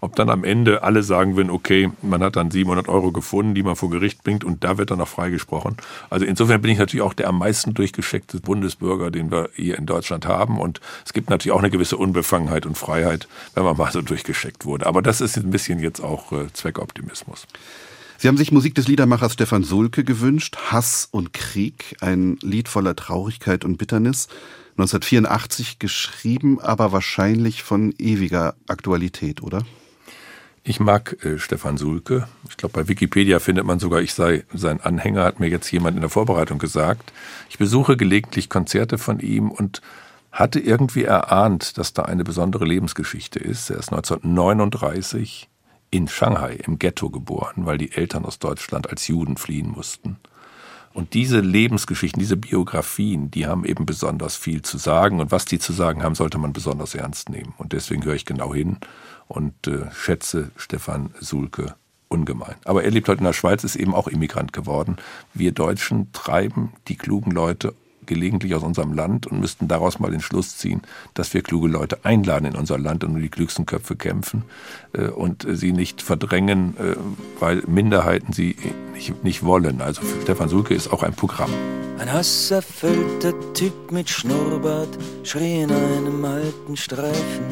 [0.01, 3.63] ob dann am Ende alle sagen würden, okay, man hat dann 700 Euro gefunden, die
[3.63, 5.77] man vor Gericht bringt und da wird dann noch freigesprochen.
[6.09, 9.85] Also insofern bin ich natürlich auch der am meisten durchgescheckte Bundesbürger, den wir hier in
[9.87, 13.91] Deutschland haben und es gibt natürlich auch eine gewisse Unbefangenheit und Freiheit, wenn man mal
[13.91, 14.85] so durchgescheckt wurde.
[14.85, 17.47] Aber das ist ein bisschen jetzt auch äh, Zweckoptimismus.
[18.19, 22.95] Sie haben sich Musik des Liedermachers Stefan Sulke gewünscht, Hass und Krieg, ein Lied voller
[22.95, 24.27] Traurigkeit und Bitternis.
[24.77, 29.63] 1984 geschrieben, aber wahrscheinlich von ewiger Aktualität, oder?
[30.63, 32.27] Ich mag äh, Stefan Sulke.
[32.49, 35.95] Ich glaube, bei Wikipedia findet man sogar, ich sei sein Anhänger, hat mir jetzt jemand
[35.95, 37.11] in der Vorbereitung gesagt.
[37.49, 39.81] Ich besuche gelegentlich Konzerte von ihm und
[40.31, 43.69] hatte irgendwie erahnt, dass da eine besondere Lebensgeschichte ist.
[43.71, 45.49] Er ist 1939
[45.89, 50.17] in Shanghai im Ghetto geboren, weil die Eltern aus Deutschland als Juden fliehen mussten.
[50.97, 55.19] Und diese Lebensgeschichten, diese Biografien, die haben eben besonders viel zu sagen.
[55.19, 57.53] Und was die zu sagen haben, sollte man besonders ernst nehmen.
[57.59, 58.77] Und deswegen höre ich genau hin
[59.27, 61.75] und äh, schätze Stefan Sulke
[62.07, 62.55] ungemein.
[62.65, 64.97] Aber er lebt heute in der Schweiz, ist eben auch Immigrant geworden.
[65.35, 67.75] Wir Deutschen treiben die klugen Leute
[68.07, 70.81] gelegentlich aus unserem Land und müssten daraus mal den Schluss ziehen,
[71.13, 74.43] dass wir kluge Leute einladen in unser Land und um die klügsten Köpfe kämpfen
[74.93, 76.95] äh, und sie nicht verdrängen, äh,
[77.39, 78.55] weil Minderheiten sie
[78.93, 79.81] nicht, nicht wollen.
[79.81, 81.51] Also Stefan Sulke ist auch ein Programm.
[81.99, 87.45] Ein hasserfüllter Typ mit Schnurrbart schrie in einem alten Streifen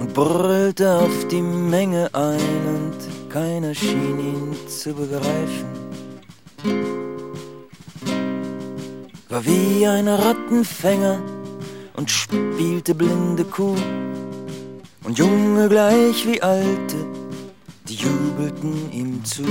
[0.00, 5.82] und brüllte auf die Menge ein und keiner schien ihn zu begreifen
[9.32, 11.22] war wie ein Rattenfänger
[11.96, 13.76] und spielte blinde Kuh.
[15.04, 16.96] Und Junge gleich wie Alte,
[17.88, 19.44] die jubelten ihm zu.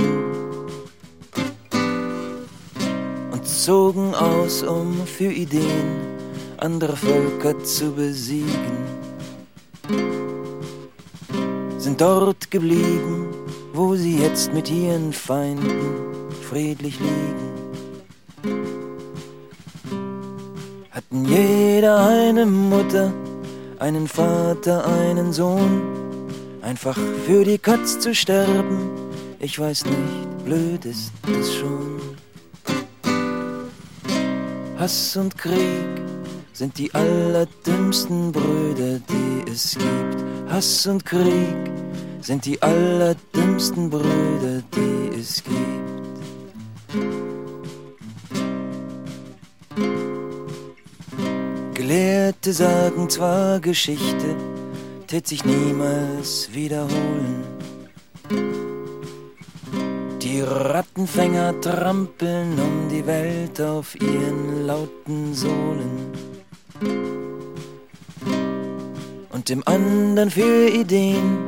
[3.32, 6.12] Und zogen aus, um für Ideen
[6.58, 9.02] anderer Völker zu besiegen.
[11.78, 13.26] sind dort geblieben,
[13.72, 18.81] wo sie jetzt mit ihren Feinden friedlich liegen.
[20.92, 23.14] Hatten jeder eine Mutter,
[23.78, 25.80] einen Vater, einen Sohn,
[26.60, 28.90] einfach für die Katz zu sterben,
[29.38, 31.98] ich weiß nicht, blöd ist es schon.
[34.78, 36.02] Hass und Krieg
[36.52, 40.52] sind die allerdümmsten Brüder, die es gibt.
[40.52, 41.70] Hass und Krieg
[42.20, 47.31] sind die allerdümmsten Brüder, die es gibt.
[51.82, 54.36] Gelehrte sagen zwar Geschichte,
[55.08, 57.42] tät sich niemals wiederholen.
[60.22, 66.12] Die Rattenfänger trampeln um die Welt auf ihren lauten Sohlen.
[69.32, 71.38] Und dem anderen für Ideen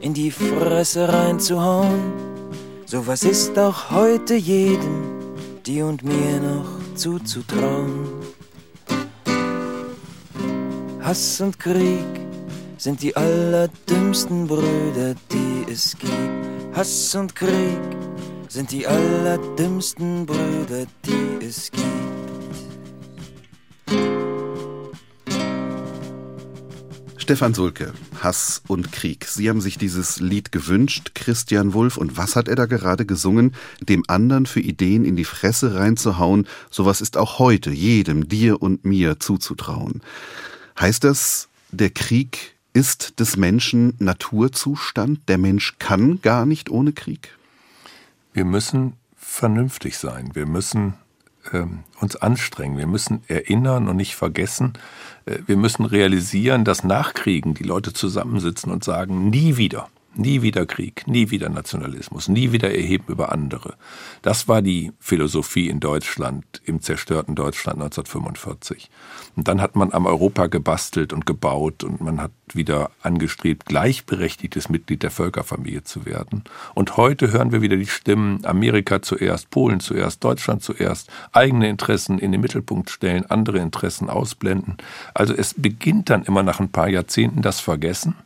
[0.00, 2.14] in die Fresse reinzuhauen.
[2.86, 5.34] Sowas ist auch heute jedem,
[5.66, 8.17] die und mir noch zuzutrauen.
[11.00, 12.04] Hass und Krieg
[12.76, 16.12] sind die allerdümmsten Brüder, die es gibt.
[16.74, 17.78] Hass und Krieg
[18.48, 21.84] sind die allerdümmsten Brüder, die es gibt.
[27.16, 29.26] Stefan Sulke, Hass und Krieg.
[29.26, 31.96] Sie haben sich dieses Lied gewünscht, Christian Wulff.
[31.96, 33.54] Und was hat er da gerade gesungen?
[33.80, 36.48] Dem anderen für Ideen in die Fresse reinzuhauen.
[36.70, 40.00] Sowas ist auch heute jedem, dir und mir zuzutrauen.
[40.80, 45.28] Heißt das, der Krieg ist des Menschen Naturzustand?
[45.28, 47.36] Der Mensch kann gar nicht ohne Krieg?
[48.32, 50.30] Wir müssen vernünftig sein.
[50.34, 50.94] Wir müssen
[51.52, 52.78] ähm, uns anstrengen.
[52.78, 54.74] Wir müssen erinnern und nicht vergessen.
[55.26, 59.88] Äh, wir müssen realisieren, dass nach Kriegen die Leute zusammensitzen und sagen, nie wieder.
[60.18, 63.76] Nie wieder Krieg, nie wieder Nationalismus, nie wieder Erheben über andere.
[64.20, 68.90] Das war die Philosophie in Deutschland, im zerstörten Deutschland 1945.
[69.36, 74.68] Und dann hat man am Europa gebastelt und gebaut und man hat wieder angestrebt, gleichberechtigtes
[74.68, 76.42] Mitglied der Völkerfamilie zu werden.
[76.74, 82.18] Und heute hören wir wieder die Stimmen, Amerika zuerst, Polen zuerst, Deutschland zuerst, eigene Interessen
[82.18, 84.78] in den Mittelpunkt stellen, andere Interessen ausblenden.
[85.14, 88.16] Also es beginnt dann immer nach ein paar Jahrzehnten das Vergessen.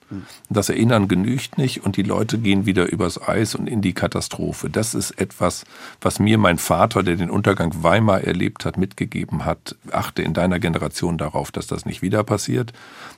[0.50, 4.70] Das Erinnern genügt nicht und die Leute gehen wieder übers Eis und in die Katastrophe.
[4.70, 5.64] Das ist etwas,
[6.00, 9.76] was mir mein Vater, der den Untergang Weimar erlebt hat, mitgegeben hat.
[9.90, 12.72] Achte in deiner Generation darauf, dass das nicht wieder passiert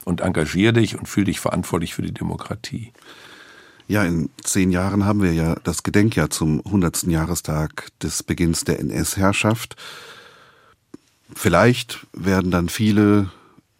[0.05, 2.93] und engagiere dich und fühle dich verantwortlich für die Demokratie.
[3.87, 7.03] Ja, in zehn Jahren haben wir ja das Gedenkjahr zum 100.
[7.05, 9.77] Jahrestag des Beginns der NS-Herrschaft.
[11.35, 13.31] Vielleicht werden dann viele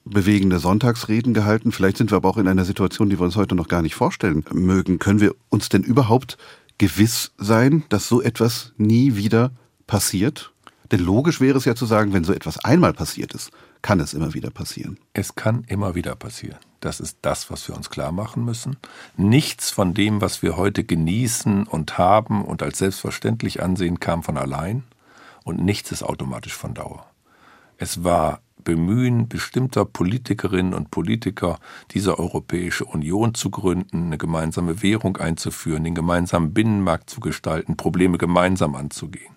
[0.05, 1.73] bewegende Sonntagsreden gehalten.
[1.73, 3.95] Vielleicht sind wir aber auch in einer Situation, die wir uns heute noch gar nicht
[3.95, 4.99] vorstellen mögen.
[4.99, 6.37] Können wir uns denn überhaupt
[6.79, 9.53] gewiss sein, dass so etwas nie wieder
[9.87, 10.53] passiert?
[10.93, 13.51] Denn logisch wäre es ja zu sagen, wenn so etwas einmal passiert ist,
[13.83, 14.99] kann es immer wieder passieren.
[15.13, 16.59] Es kann immer wieder passieren.
[16.81, 18.77] Das ist das, was wir uns klar machen müssen.
[19.17, 24.37] Nichts von dem, was wir heute genießen und haben und als selbstverständlich ansehen, kam von
[24.37, 24.85] allein
[25.45, 27.07] und nichts ist automatisch von Dauer.
[27.79, 31.59] Es war Bemühen bestimmter Politikerinnen und Politiker,
[31.93, 38.19] diese Europäische Union zu gründen, eine gemeinsame Währung einzuführen, den gemeinsamen Binnenmarkt zu gestalten, Probleme
[38.19, 39.35] gemeinsam anzugehen.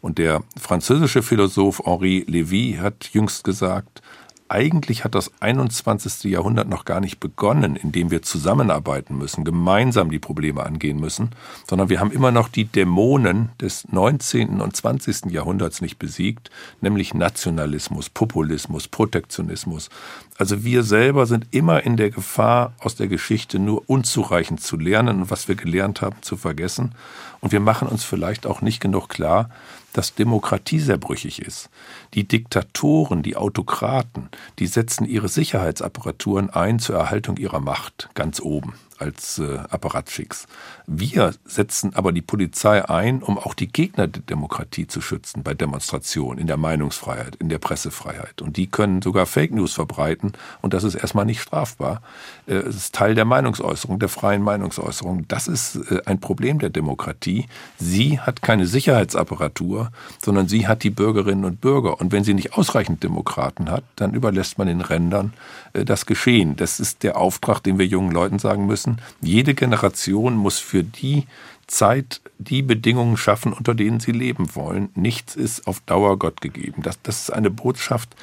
[0.00, 4.02] Und der französische Philosoph Henri Lévy hat jüngst gesagt,
[4.48, 6.30] eigentlich hat das 21.
[6.30, 11.30] Jahrhundert noch gar nicht begonnen, indem wir zusammenarbeiten müssen, gemeinsam die Probleme angehen müssen,
[11.68, 14.60] sondern wir haben immer noch die Dämonen des 19.
[14.60, 15.30] und 20.
[15.30, 19.90] Jahrhunderts nicht besiegt, nämlich Nationalismus, Populismus, Protektionismus.
[20.38, 25.22] Also wir selber sind immer in der Gefahr, aus der Geschichte nur unzureichend zu lernen
[25.22, 26.94] und was wir gelernt haben zu vergessen.
[27.40, 29.48] Und wir machen uns vielleicht auch nicht genug klar,
[29.94, 31.70] dass Demokratie sehr brüchig ist.
[32.12, 38.74] Die Diktatoren, die Autokraten, die setzen ihre Sicherheitsapparaturen ein zur Erhaltung ihrer Macht ganz oben
[38.98, 40.46] als äh, Apparatschicks.
[40.86, 45.54] Wir setzen aber die Polizei ein, um auch die Gegner der Demokratie zu schützen bei
[45.54, 48.40] Demonstrationen, in der Meinungsfreiheit, in der Pressefreiheit.
[48.40, 50.32] Und die können sogar Fake News verbreiten
[50.62, 52.02] und das ist erstmal nicht strafbar.
[52.46, 55.26] Äh, es ist Teil der Meinungsäußerung, der freien Meinungsäußerung.
[55.28, 57.46] Das ist äh, ein Problem der Demokratie.
[57.78, 59.90] Sie hat keine Sicherheitsapparatur,
[60.24, 62.00] sondern sie hat die Bürgerinnen und Bürger.
[62.00, 65.32] Und wenn sie nicht ausreichend Demokraten hat, dann überlässt man den Rändern
[65.72, 66.56] äh, das Geschehen.
[66.56, 69.00] Das ist der Auftrag, den wir jungen Leuten sagen müssen müssen.
[69.20, 71.26] Jede Generation muss für die
[71.66, 74.90] Zeit die Bedingungen schaffen, unter denen sie leben wollen.
[74.94, 76.82] Nichts ist auf Dauer Gott gegeben.
[76.82, 78.14] Das, das ist eine Botschaft,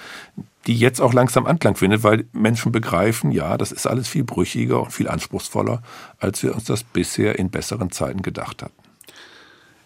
[0.65, 4.81] die jetzt auch langsam Anklang findet, weil Menschen begreifen, ja, das ist alles viel brüchiger
[4.81, 5.81] und viel anspruchsvoller,
[6.19, 8.73] als wir uns das bisher in besseren Zeiten gedacht hatten.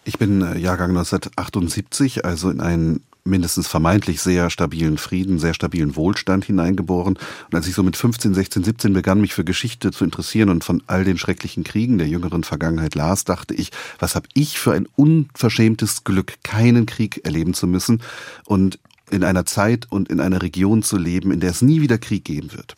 [0.04, 5.96] Ich bin äh, Jahrgang 1978, also in einen mindestens vermeintlich sehr stabilen Frieden, sehr stabilen
[5.96, 7.16] Wohlstand hineingeboren.
[7.46, 10.64] Und als ich so mit 15, 16, 17 begann, mich für Geschichte zu interessieren und
[10.64, 14.72] von all den schrecklichen Kriegen der jüngeren Vergangenheit las, dachte ich, was habe ich für
[14.72, 18.02] ein unverschämtes Glück, keinen Krieg erleben zu müssen
[18.44, 18.78] und
[19.10, 22.24] in einer Zeit und in einer Region zu leben, in der es nie wieder Krieg
[22.24, 22.76] geben wird.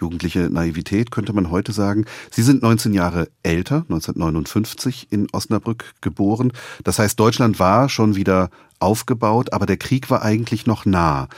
[0.00, 2.04] Jugendliche Naivität könnte man heute sagen.
[2.30, 6.52] Sie sind 19 Jahre älter, 1959 in Osnabrück geboren.
[6.84, 11.28] Das heißt, Deutschland war schon wieder aufgebaut, aber der Krieg war eigentlich noch nah.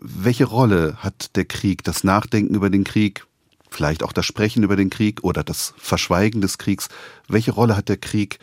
[0.00, 3.26] Welche Rolle hat der Krieg, das Nachdenken über den Krieg,
[3.68, 6.88] vielleicht auch das Sprechen über den Krieg oder das Verschweigen des Kriegs,
[7.26, 8.38] welche Rolle hat der Krieg,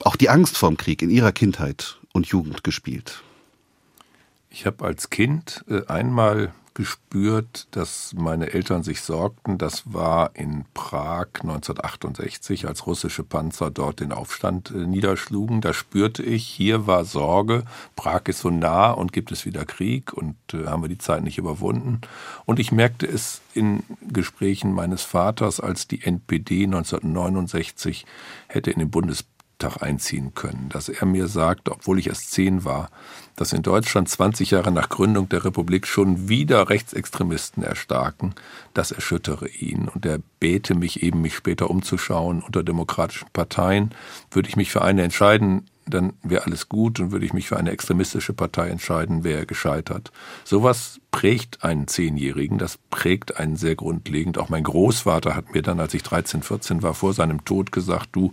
[0.00, 3.22] auch die Angst vorm Krieg in Ihrer Kindheit und Jugend gespielt?
[4.50, 9.58] Ich habe als Kind äh, einmal gespürt, dass meine Eltern sich sorgten.
[9.58, 15.60] Das war in Prag 1968, als russische Panzer dort den Aufstand äh, niederschlugen.
[15.60, 17.62] Da spürte ich, hier war Sorge.
[17.94, 21.22] Prag ist so nah und gibt es wieder Krieg und äh, haben wir die Zeit
[21.22, 22.00] nicht überwunden.
[22.44, 28.04] Und ich merkte es in Gesprächen meines Vaters, als die NPD 1969
[28.48, 32.90] hätte in den Bundestag einziehen können, dass er mir sagte, obwohl ich erst zehn war,
[33.36, 38.34] dass in Deutschland 20 Jahre nach Gründung der Republik schon wieder Rechtsextremisten erstarken,
[38.74, 39.88] das erschüttere ihn.
[39.88, 43.90] Und er bete mich eben, mich später umzuschauen unter demokratischen Parteien.
[44.30, 47.56] Würde ich mich für eine entscheiden, dann wäre alles gut und würde ich mich für
[47.56, 50.12] eine extremistische Partei entscheiden, wäre er gescheitert.
[50.44, 54.38] Sowas prägt einen Zehnjährigen, das prägt einen sehr grundlegend.
[54.38, 58.10] Auch mein Großvater hat mir dann, als ich 13, 14 war, vor seinem Tod gesagt,
[58.12, 58.32] du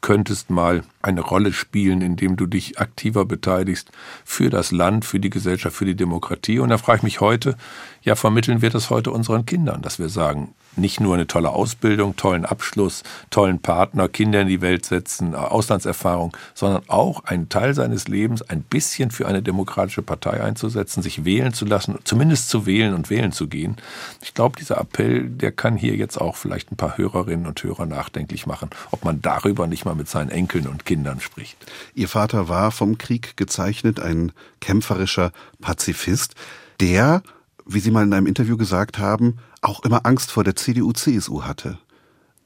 [0.00, 3.90] könntest mal eine Rolle spielen, indem du dich aktiver beteiligst
[4.24, 6.58] für das Land, für die Gesellschaft, für die Demokratie.
[6.58, 7.56] Und da frage ich mich heute,
[8.02, 12.16] ja, vermitteln wir das heute unseren Kindern, dass wir sagen, nicht nur eine tolle Ausbildung,
[12.16, 18.08] tollen Abschluss, tollen Partner, Kinder in die Welt setzen, Auslandserfahrung, sondern auch einen Teil seines
[18.08, 22.94] Lebens ein bisschen für eine demokratische Partei einzusetzen, sich wählen zu lassen, zumindest zu wählen
[22.94, 23.76] und wählen zu gehen.
[24.22, 27.86] Ich glaube, dieser Appell, der kann hier jetzt auch vielleicht ein paar Hörerinnen und Hörer
[27.86, 31.56] nachdenklich machen, ob man darüber nicht mal mit seinen Enkeln und Kindern spricht.
[31.94, 36.34] Ihr Vater war vom Krieg gezeichnet, ein kämpferischer Pazifist,
[36.80, 37.22] der
[37.66, 41.78] wie Sie mal in einem Interview gesagt haben, auch immer Angst vor der CDU-CSU hatte.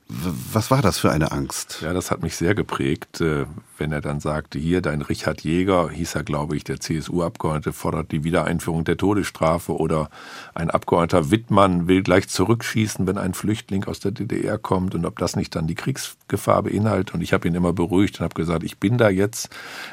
[0.08, 1.80] Was war das für eine Angst?
[1.82, 3.44] Ja, das hat mich sehr geprägt, äh,
[3.76, 8.12] wenn er dann sagte, hier dein Richard Jäger, hieß er, glaube ich, der CSU-Abgeordnete, fordert
[8.12, 10.08] die Wiedereinführung der Todesstrafe oder
[10.54, 15.18] ein Abgeordneter Wittmann will gleich zurückschießen, wenn ein Flüchtling aus der DDR kommt und ob
[15.18, 17.12] das nicht dann die Kriegsgefahr beinhaltet.
[17.12, 19.50] Und ich habe ihn immer beruhigt und habe gesagt, ich bin da jetzt,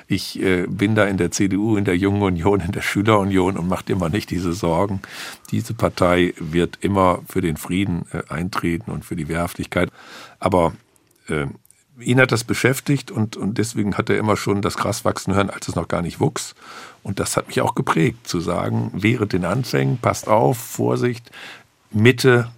[0.08, 3.68] ich äh, bin da in der CDU, in der Jungen Union, in der Schülerunion und
[3.68, 5.02] macht immer nicht diese Sorgen.
[5.54, 9.92] Diese Partei wird immer für den Frieden äh, eintreten und für die Wehrhaftigkeit.
[10.40, 10.74] Aber
[11.28, 11.46] äh,
[12.00, 15.52] ihn hat das beschäftigt und, und deswegen hat er immer schon das Gras wachsen hören,
[15.52, 16.56] als es noch gar nicht wuchs.
[17.04, 21.30] Und das hat mich auch geprägt, zu sagen, während den Anfängen, passt auf, Vorsicht,
[21.92, 22.50] Mitte,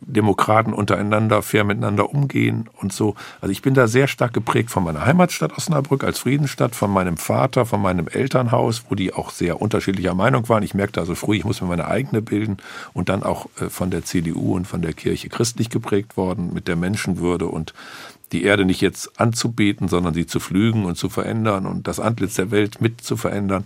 [0.00, 3.14] Demokraten untereinander fair miteinander umgehen und so.
[3.40, 7.16] Also ich bin da sehr stark geprägt von meiner Heimatstadt Osnabrück als Friedensstadt, von meinem
[7.16, 10.62] Vater, von meinem Elternhaus, wo die auch sehr unterschiedlicher Meinung waren.
[10.62, 12.58] Ich merkte also früh, ich muss mir meine eigene bilden
[12.92, 16.68] und dann auch äh, von der CDU und von der Kirche christlich geprägt worden mit
[16.68, 17.74] der Menschenwürde und
[18.32, 22.34] die Erde nicht jetzt anzubeten, sondern sie zu pflügen und zu verändern und das Antlitz
[22.34, 23.64] der Welt mit zu verändern.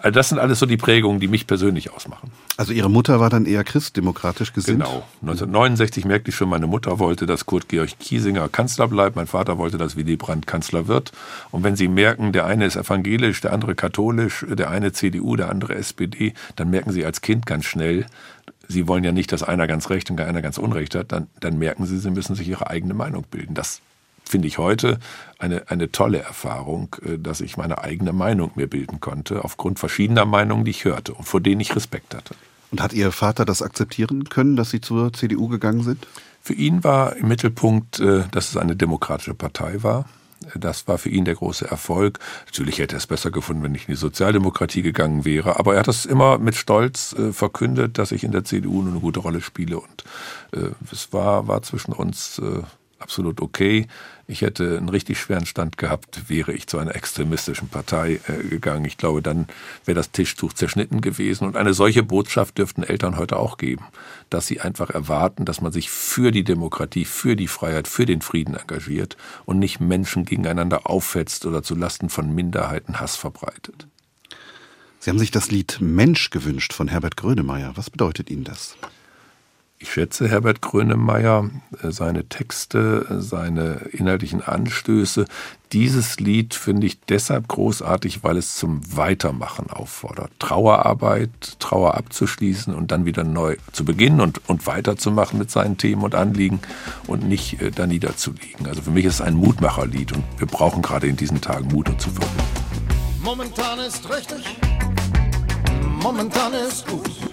[0.00, 2.30] Also das sind alles so die Prägungen, die mich persönlich ausmachen.
[2.56, 4.84] Also Ihre Mutter war dann eher christdemokratisch gesinnt?
[4.84, 5.02] Genau.
[5.22, 9.58] 1969 merkte ich schon, meine Mutter wollte, dass Kurt Georg Kiesinger Kanzler bleibt, mein Vater
[9.58, 11.10] wollte, dass Willy Brandt Kanzler wird.
[11.50, 15.50] Und wenn Sie merken, der eine ist evangelisch, der andere katholisch, der eine CDU, der
[15.50, 18.06] andere SPD, dann merken Sie als Kind ganz schnell,
[18.68, 21.58] Sie wollen ja nicht, dass einer ganz recht und einer ganz unrecht hat, dann, dann
[21.58, 23.54] merken Sie, Sie müssen sich Ihre eigene Meinung bilden.
[23.54, 23.80] Das
[24.28, 24.98] finde ich heute
[25.38, 30.24] eine, eine tolle Erfahrung, äh, dass ich meine eigene Meinung mir bilden konnte, aufgrund verschiedener
[30.24, 32.34] Meinungen, die ich hörte und vor denen ich Respekt hatte.
[32.70, 36.06] Und hat Ihr Vater das akzeptieren können, dass Sie zur CDU gegangen sind?
[36.42, 40.06] Für ihn war im Mittelpunkt, äh, dass es eine demokratische Partei war.
[40.54, 42.20] Das war für ihn der große Erfolg.
[42.46, 45.58] Natürlich hätte er es besser gefunden, wenn ich in die Sozialdemokratie gegangen wäre.
[45.58, 49.00] Aber er hat das immer mit Stolz äh, verkündet, dass ich in der CDU eine
[49.00, 49.80] gute Rolle spiele.
[49.80, 50.04] Und
[50.90, 52.40] es war, war zwischen uns
[52.98, 53.86] absolut okay.
[54.26, 58.84] Ich hätte einen richtig schweren Stand gehabt, wäre ich zu einer extremistischen Partei äh, gegangen.
[58.84, 59.46] Ich glaube, dann
[59.84, 61.46] wäre das Tischtuch zerschnitten gewesen.
[61.46, 63.84] Und eine solche Botschaft dürften Eltern heute auch geben,
[64.28, 68.20] dass sie einfach erwarten, dass man sich für die Demokratie, für die Freiheit, für den
[68.20, 73.86] Frieden engagiert und nicht Menschen gegeneinander auffetzt oder zu Lasten von Minderheiten Hass verbreitet.
[75.00, 77.72] Sie haben sich das Lied Mensch gewünscht von Herbert Grönemeyer.
[77.76, 78.76] Was bedeutet Ihnen das?
[79.80, 81.50] Ich schätze Herbert Grönemeyer,
[81.82, 85.24] äh, seine Texte, seine inhaltlichen Anstöße.
[85.72, 90.32] Dieses Lied finde ich deshalb großartig, weil es zum Weitermachen auffordert.
[90.40, 96.02] Trauerarbeit, Trauer abzuschließen und dann wieder neu zu beginnen und, und weiterzumachen mit seinen Themen
[96.02, 96.58] und Anliegen
[97.06, 98.66] und nicht äh, da niederzuliegen.
[98.66, 101.88] Also für mich ist es ein Mutmacherlied und wir brauchen gerade in diesen Tagen Mut
[101.88, 102.34] und Zuversicht.
[103.22, 104.44] Momentan ist richtig,
[106.02, 107.27] momentan ist gut.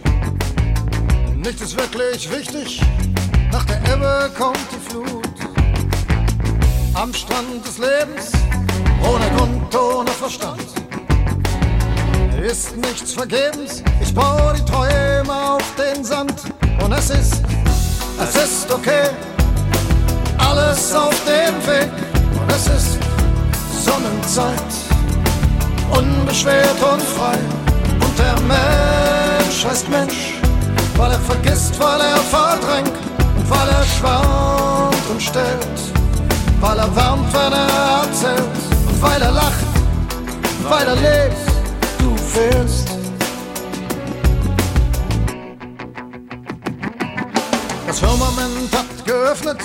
[1.46, 2.82] Nichts ist wirklich wichtig,
[3.52, 5.30] nach der Ebbe kommt die Flut.
[6.96, 8.32] Am Strand des Lebens,
[9.04, 10.66] ohne Grund, ohne Verstand.
[12.42, 16.34] Ist nichts vergebens, ich baue die Träume auf den Sand.
[16.84, 17.44] Und es ist,
[18.20, 19.12] es ist okay,
[20.40, 21.92] alles auf dem Weg.
[22.42, 22.98] Und es ist
[23.84, 24.72] Sonnenzeit,
[25.92, 27.38] unbeschwert und frei.
[28.02, 30.35] Und der Mensch heißt Mensch
[30.98, 32.92] weil er vergisst, weil er verdrängt
[33.38, 35.80] und weil er schwant und stellt,
[36.62, 39.66] weil er wärmt, wenn er erzählt und weil er lacht,
[40.70, 41.38] weil er lebt,
[42.00, 42.90] du fehlst.
[47.88, 49.62] Das Firmament hat geöffnet,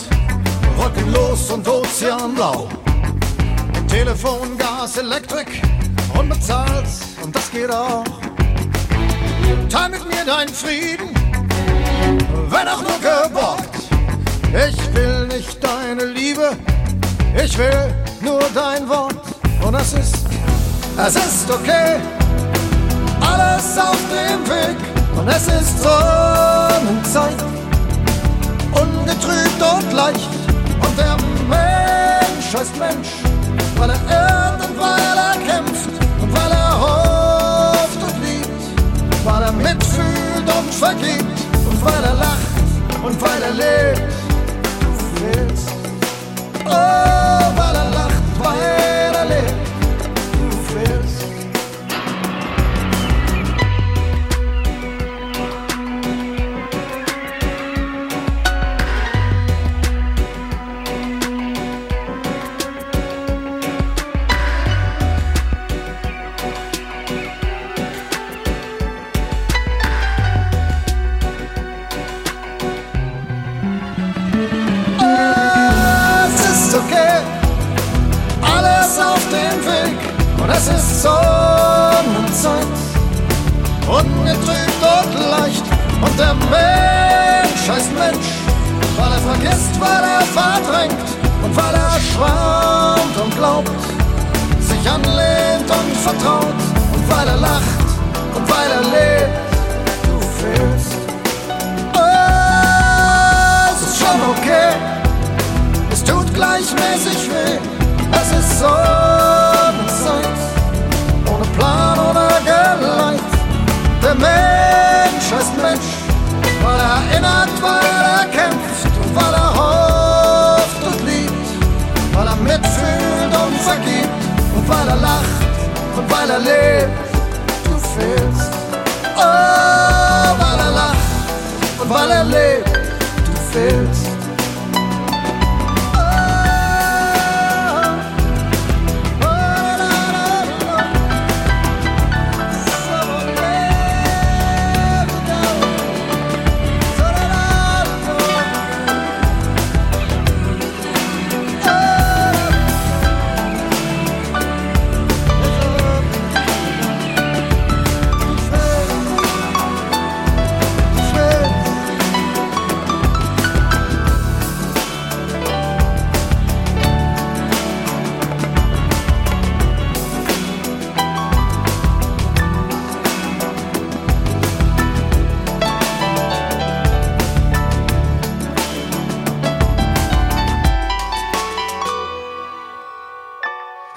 [0.77, 2.69] wolkenlos und ozeanblau.
[3.89, 5.63] Telefon, Gas, Elektrik,
[6.17, 6.87] unbezahlt
[7.25, 8.05] und das geht auch.
[9.69, 11.10] Teil mit mir deinen Frieden,
[12.49, 13.71] wenn auch nur geborgt.
[14.53, 16.51] Ich will nicht deine Liebe,
[17.43, 19.15] ich will nur dein Wort.
[19.65, 20.27] Und es ist,
[20.97, 22.01] es ist okay,
[23.21, 24.77] alles auf dem Weg.
[25.17, 27.45] Und es ist Sonnenzeit,
[28.73, 30.31] ungetrübt und leicht.
[30.81, 31.17] Und der
[31.49, 33.09] Mensch heißt Mensch,
[33.77, 39.53] weil er irrt und weil er kämpft und weil er hofft und liebt, weil er
[39.53, 41.40] mitfühlt und vergibt
[41.81, 42.39] und weil er lacht
[43.03, 44.03] und weil er lebt.
[46.67, 46.71] Oh,
[47.57, 48.90] weil er lacht, weil er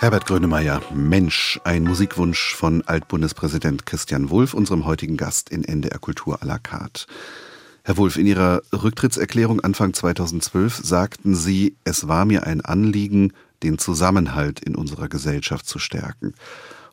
[0.03, 6.43] Herbert Grönemeyer, Mensch, ein Musikwunsch von Altbundespräsident Christian Wulff, unserem heutigen Gast in NDR Kultur
[6.43, 7.05] à la carte.
[7.85, 13.31] Herr Wulff, in Ihrer Rücktrittserklärung Anfang 2012 sagten Sie, es war mir ein Anliegen,
[13.63, 16.33] den Zusammenhalt in unserer Gesellschaft zu stärken.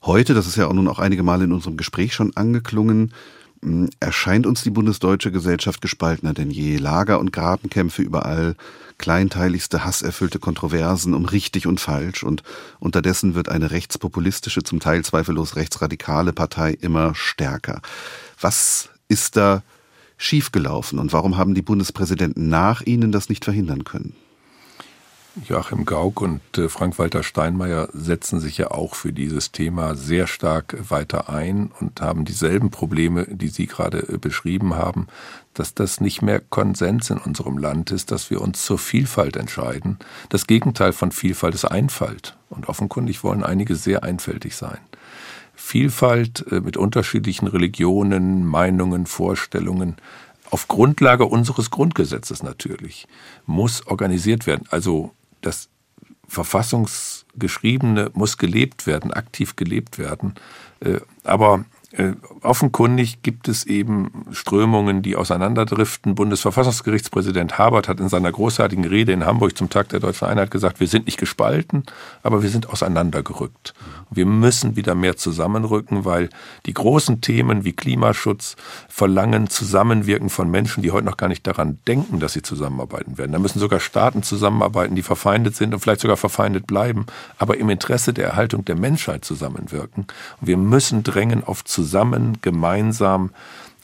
[0.04, 3.12] Heute, das ist ja auch nun auch einige Male in unserem Gespräch schon angeklungen,
[3.60, 6.76] hm, erscheint uns die bundesdeutsche Gesellschaft gespaltener denn je.
[6.76, 8.54] Lager- und Grabenkämpfe überall,
[9.00, 12.42] kleinteiligste, hasserfüllte Kontroversen um richtig und falsch und
[12.78, 17.80] unterdessen wird eine rechtspopulistische, zum Teil zweifellos rechtsradikale Partei immer stärker.
[18.40, 19.62] Was ist da
[20.18, 24.14] schiefgelaufen und warum haben die Bundespräsidenten nach Ihnen das nicht verhindern können?
[25.48, 30.76] Joachim Gauck und äh, Frank-Walter Steinmeier setzen sich ja auch für dieses Thema sehr stark
[30.90, 35.06] weiter ein und haben dieselben Probleme, die Sie gerade äh, beschrieben haben,
[35.54, 39.98] dass das nicht mehr Konsens in unserem Land ist, dass wir uns zur Vielfalt entscheiden.
[40.28, 42.36] Das Gegenteil von Vielfalt ist Einfalt.
[42.48, 44.78] Und offenkundig wollen einige sehr einfältig sein.
[45.54, 49.96] Vielfalt äh, mit unterschiedlichen Religionen, Meinungen, Vorstellungen,
[50.50, 53.06] auf Grundlage unseres Grundgesetzes natürlich,
[53.46, 54.66] muss organisiert werden.
[54.70, 55.68] Also das
[56.26, 60.34] Verfassungsgeschriebene muss gelebt werden, aktiv gelebt werden.
[60.80, 62.12] Äh, aber äh,
[62.42, 66.14] offenkundig gibt es eben Strömungen, die auseinanderdriften.
[66.14, 70.78] Bundesverfassungsgerichtspräsident Habert hat in seiner großartigen Rede in Hamburg zum Tag der Deutschen Einheit gesagt,
[70.78, 71.82] wir sind nicht gespalten,
[72.22, 73.74] aber wir sind auseinandergerückt.
[74.08, 76.30] Wir müssen wieder mehr zusammenrücken, weil
[76.66, 78.54] die großen Themen wie Klimaschutz
[78.88, 83.32] verlangen Zusammenwirken von Menschen, die heute noch gar nicht daran denken, dass sie zusammenarbeiten werden.
[83.32, 87.06] Da müssen sogar Staaten zusammenarbeiten, die verfeindet sind und vielleicht sogar verfeindet bleiben,
[87.38, 90.06] aber im Interesse der Erhaltung der Menschheit zusammenwirken.
[90.40, 93.30] Und wir müssen drängen auf zusammen, gemeinsam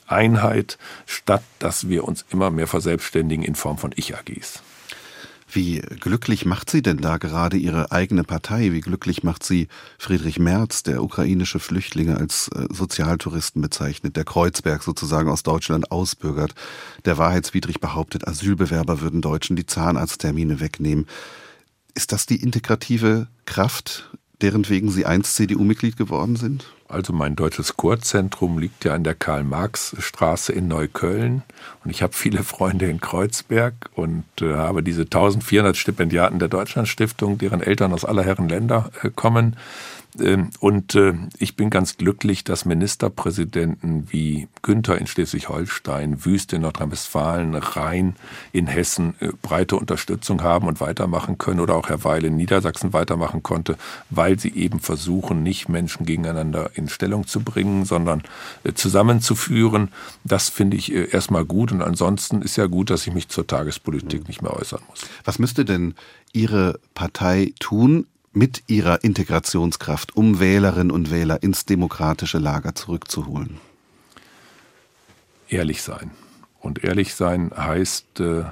[0.05, 0.77] Einheit,
[1.07, 4.61] statt dass wir uns immer mehr verselbstständigen in Form von Ich-AGs.
[5.49, 8.73] Wie glücklich macht sie denn da gerade ihre eigene Partei?
[8.73, 9.67] Wie glücklich macht sie
[9.97, 16.53] Friedrich Merz, der ukrainische Flüchtlinge als äh, Sozialtouristen bezeichnet, der Kreuzberg sozusagen aus Deutschland ausbürgert,
[17.05, 21.07] der wahrheitswidrig behauptet, Asylbewerber würden Deutschen die Zahnarzttermine wegnehmen.
[21.95, 26.65] Ist das die integrative Kraft, deren wegen Sie einst CDU-Mitglied geworden sind?
[26.89, 31.43] Also mein deutsches Kurzentrum liegt ja an der Karl-Marx-Straße in Neukölln
[31.83, 37.37] und ich habe viele Freunde in Kreuzberg und äh, habe diese 1400 Stipendiaten der Deutschlandstiftung,
[37.37, 39.57] deren Eltern aus aller Herren Länder äh, kommen.
[40.19, 46.63] Ähm, und äh, ich bin ganz glücklich, dass Ministerpräsidenten wie Günther in Schleswig-Holstein, Wüste in
[46.63, 48.15] Nordrhein-Westfalen, Rhein
[48.51, 52.93] in Hessen äh, breite Unterstützung haben und weitermachen können oder auch Herr Weil in Niedersachsen
[52.93, 53.77] weitermachen konnte,
[54.09, 58.23] weil sie eben versuchen, nicht Menschen gegeneinander in Stellung zu bringen, sondern
[58.63, 59.89] äh, zusammenzuführen.
[60.23, 64.27] Das finde ich erstmal gut und ansonsten ist ja gut, dass ich mich zur Tagespolitik
[64.27, 65.05] nicht mehr äußern muss.
[65.25, 65.95] Was müsste denn
[66.33, 68.05] Ihre Partei tun,
[68.37, 73.57] mit ihrer Integrationskraft, um Wählerinnen und Wähler ins demokratische Lager zurückzuholen?
[75.49, 76.11] Ehrlich sein.
[76.59, 78.43] Und ehrlich sein heißt, äh,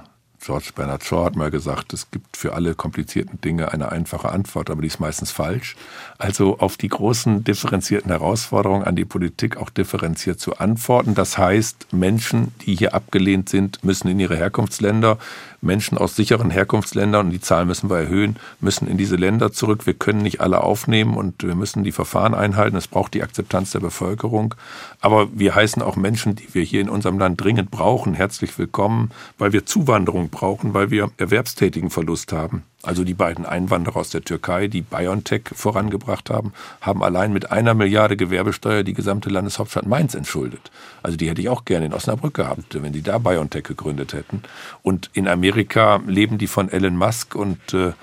[0.46, 4.70] George Bernard Shaw hat mal gesagt, es gibt für alle komplizierten Dinge eine einfache Antwort,
[4.70, 5.76] aber die ist meistens falsch.
[6.20, 11.16] Also auf die großen differenzierten Herausforderungen an die Politik auch differenziert zu antworten.
[11.16, 15.18] Das heißt, Menschen, die hier abgelehnt sind, müssen in ihre Herkunftsländer.
[15.62, 19.88] Menschen aus sicheren Herkunftsländern, und die Zahl müssen wir erhöhen, müssen in diese Länder zurück.
[19.88, 22.78] Wir können nicht alle aufnehmen und wir müssen die Verfahren einhalten.
[22.78, 24.54] Es braucht die Akzeptanz der Bevölkerung.
[25.02, 29.10] Aber wir heißen auch Menschen, die wir hier in unserem Land dringend brauchen, herzlich willkommen,
[29.40, 32.64] weil wir Zuwanderung brauchen, weil wir erwerbstätigen Verlust haben.
[32.84, 37.74] Also die beiden Einwanderer aus der Türkei, die BioNTech vorangebracht haben, haben allein mit einer
[37.74, 40.72] Milliarde Gewerbesteuer die gesamte Landeshauptstadt Mainz entschuldet.
[41.02, 44.44] Also die hätte ich auch gerne in Osnabrück gehabt, wenn die da BioNTech gegründet hätten.
[44.84, 47.94] Und in Amerika leben die von Elon Musk und äh,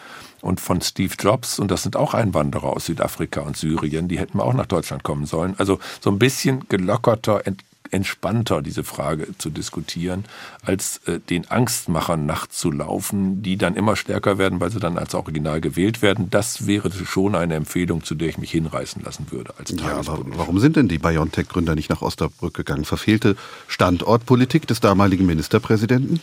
[0.40, 4.40] und von Steve Jobs und das sind auch Einwanderer aus Südafrika und Syrien, die hätten
[4.40, 5.54] auch nach Deutschland kommen sollen.
[5.58, 7.46] Also so ein bisschen gelockerter,
[7.90, 10.24] entspannter, diese Frage zu diskutieren,
[10.64, 15.60] als äh, den Angstmachern nachzulaufen, die dann immer stärker werden, weil sie dann als Original
[15.60, 16.30] gewählt werden.
[16.30, 19.54] Das wäre schon eine Empfehlung, zu der ich mich hinreißen lassen würde.
[19.58, 22.84] Als ja, aber warum sind denn die BioNTech-Gründer nicht nach Osnabrück gegangen?
[22.84, 23.36] Verfehlte
[23.68, 26.20] Standortpolitik des damaligen Ministerpräsidenten?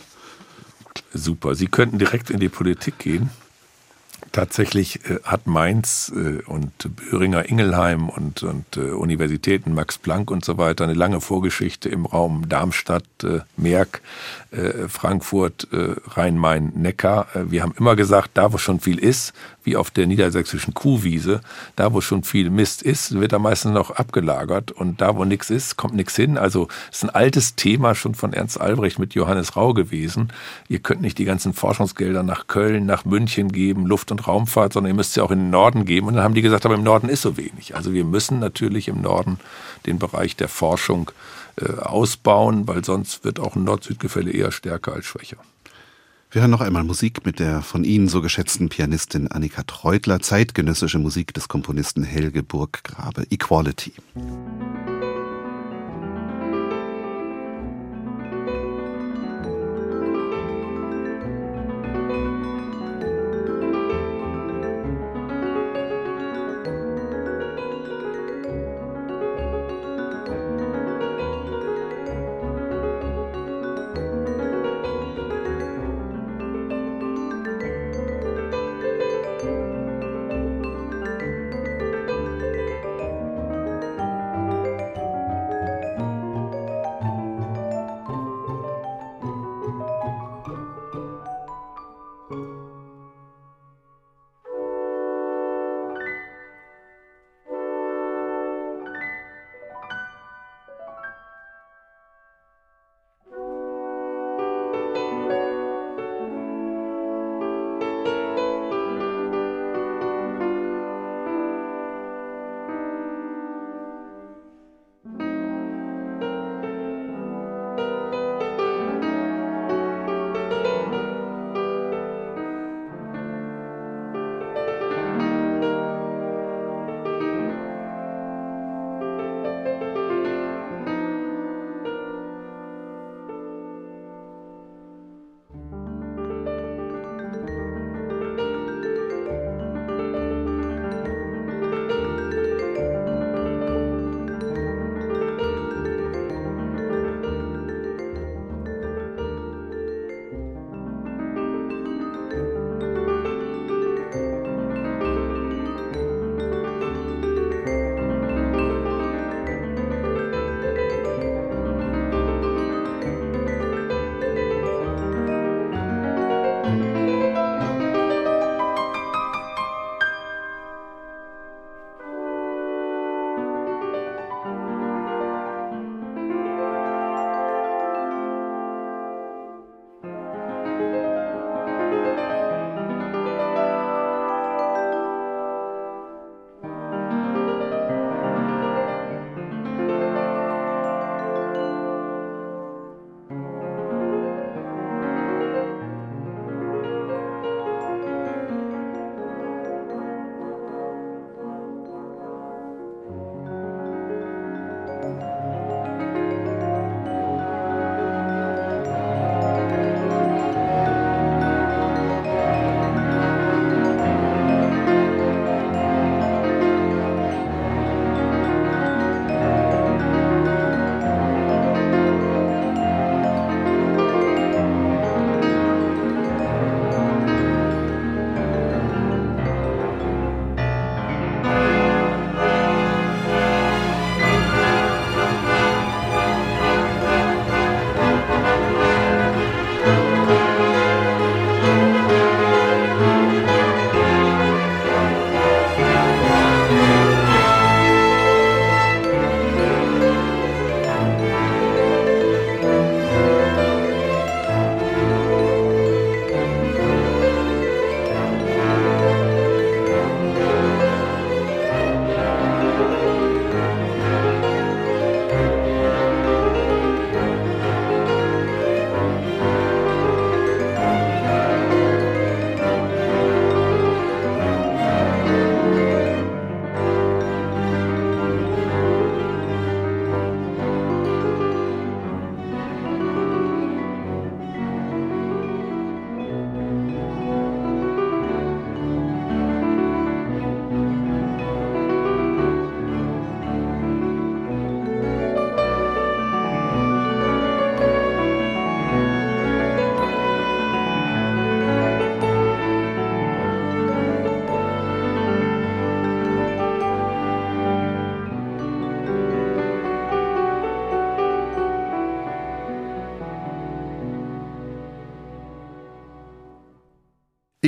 [1.12, 1.54] Super.
[1.54, 3.30] Sie könnten direkt in die Politik gehen
[4.32, 10.44] Tatsächlich äh, hat Mainz äh, und Böhringer Ingelheim und, und äh, Universitäten Max Planck und
[10.44, 13.04] so weiter eine lange Vorgeschichte im Raum Darmstadt,
[13.56, 14.00] Merck,
[14.88, 17.28] Frankfurt, Rhein-Main, Neckar.
[17.34, 19.32] Äh, wir haben immer gesagt, da wo schon viel ist,
[19.64, 21.40] wie auf der niedersächsischen Kuhwiese,
[21.76, 25.50] da wo schon viel Mist ist, wird da meistens noch abgelagert und da wo nichts
[25.50, 26.38] ist, kommt nichts hin.
[26.38, 30.32] Also ist ein altes Thema schon von Ernst Albrecht mit Johannes Rau gewesen.
[30.68, 34.92] Ihr könnt nicht die ganzen Forschungsgelder nach Köln, nach München geben, Luft- und Raumfahrt, sondern
[34.92, 36.06] ihr müsst sie auch in den Norden geben.
[36.06, 37.76] Und dann haben die gesagt, aber im Norden ist so wenig.
[37.76, 39.38] Also wir müssen natürlich im Norden
[39.86, 41.10] den Bereich der Forschung
[41.56, 45.36] äh, ausbauen, weil sonst wird auch ein Nord-Süd-Gefälle eher stärker als schwächer.
[46.32, 51.00] Wir hören noch einmal Musik mit der von Ihnen so geschätzten Pianistin Annika Treutler, zeitgenössische
[51.00, 53.94] Musik des Komponisten Helge Burggrabe, Equality.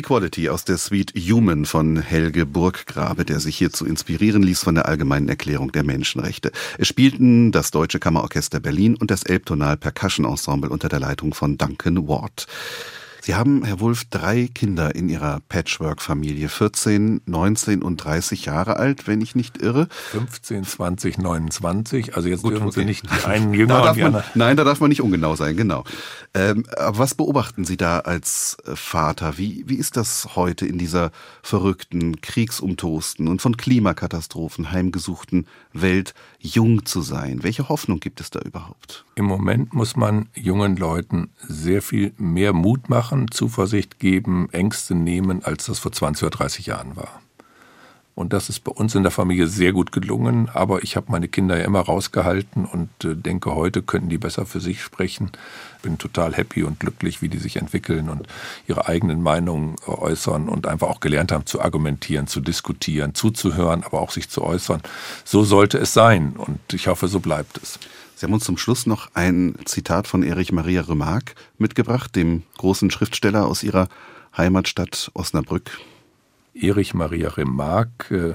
[0.02, 4.86] Equality aus der Suite Human von Helge Burggrabe, der sich hierzu inspirieren ließ von der
[4.86, 6.50] Allgemeinen Erklärung der Menschenrechte.
[6.76, 11.56] Es spielten das Deutsche Kammerorchester Berlin und das Elbtonal Percussion Ensemble unter der Leitung von
[11.56, 12.48] Duncan Ward.
[13.24, 19.06] Sie haben, Herr Wulff, drei Kinder in Ihrer Patchwork-Familie, 14, 19 und 30 Jahre alt,
[19.06, 19.86] wenn ich nicht irre.
[20.10, 22.80] 15, 20, 29, also jetzt Gut, dürfen okay.
[22.80, 24.24] Sie nicht die einen jünger Da und die anderen.
[24.34, 25.84] nein, da darf man nicht ungenau sein, genau.
[26.34, 29.38] Ähm, aber was beobachten Sie da als Vater?
[29.38, 31.12] Wie, wie ist das heute in dieser
[31.44, 37.44] verrückten, kriegsumtosten und von Klimakatastrophen heimgesuchten Welt, jung zu sein?
[37.44, 39.04] Welche Hoffnung gibt es da überhaupt?
[39.14, 45.44] Im Moment muss man jungen Leuten sehr viel mehr Mut machen, Zuversicht geben, Ängste nehmen,
[45.44, 47.20] als das vor 20 oder 30 Jahren war.
[48.14, 51.28] Und das ist bei uns in der Familie sehr gut gelungen, aber ich habe meine
[51.28, 55.30] Kinder ja immer rausgehalten und äh, denke, heute könnten die besser für sich sprechen.
[55.82, 58.26] Bin total happy und glücklich, wie die sich entwickeln und
[58.66, 63.82] ihre eigenen Meinungen äh, äußern und einfach auch gelernt haben zu argumentieren, zu diskutieren, zuzuhören,
[63.82, 64.82] aber auch sich zu äußern.
[65.24, 67.78] So sollte es sein und ich hoffe, so bleibt es.
[68.22, 72.92] Sie haben uns zum Schluss noch ein Zitat von Erich Maria Remarque mitgebracht, dem großen
[72.92, 73.88] Schriftsteller aus Ihrer
[74.36, 75.80] Heimatstadt Osnabrück.
[76.54, 78.34] Erich Maria Remarque, äh,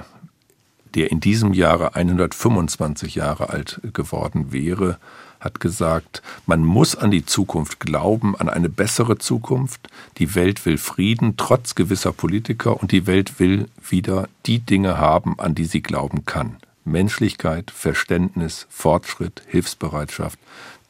[0.94, 4.98] der in diesem Jahre 125 Jahre alt geworden wäre,
[5.40, 9.88] hat gesagt, man muss an die Zukunft glauben, an eine bessere Zukunft.
[10.18, 15.40] Die Welt will Frieden trotz gewisser Politiker und die Welt will wieder die Dinge haben,
[15.40, 16.58] an die sie glauben kann.
[16.88, 20.40] Menschlichkeit, Verständnis, Fortschritt, Hilfsbereitschaft.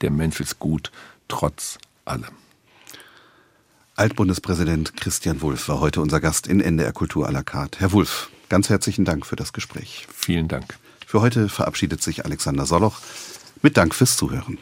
[0.02, 0.92] Der Mensch ist gut,
[1.28, 2.36] trotz allem.
[3.96, 7.80] Altbundespräsident Christian Wulff war heute unser Gast in NDR Kultur à la carte.
[7.80, 10.08] Herr Wulff, ganz herzlichen Dank für das Gespräch.
[10.14, 10.78] Vielen Dank.
[11.06, 13.00] Für heute verabschiedet sich Alexander Soloch
[13.64, 14.60] mit Dank fürs Zuhören.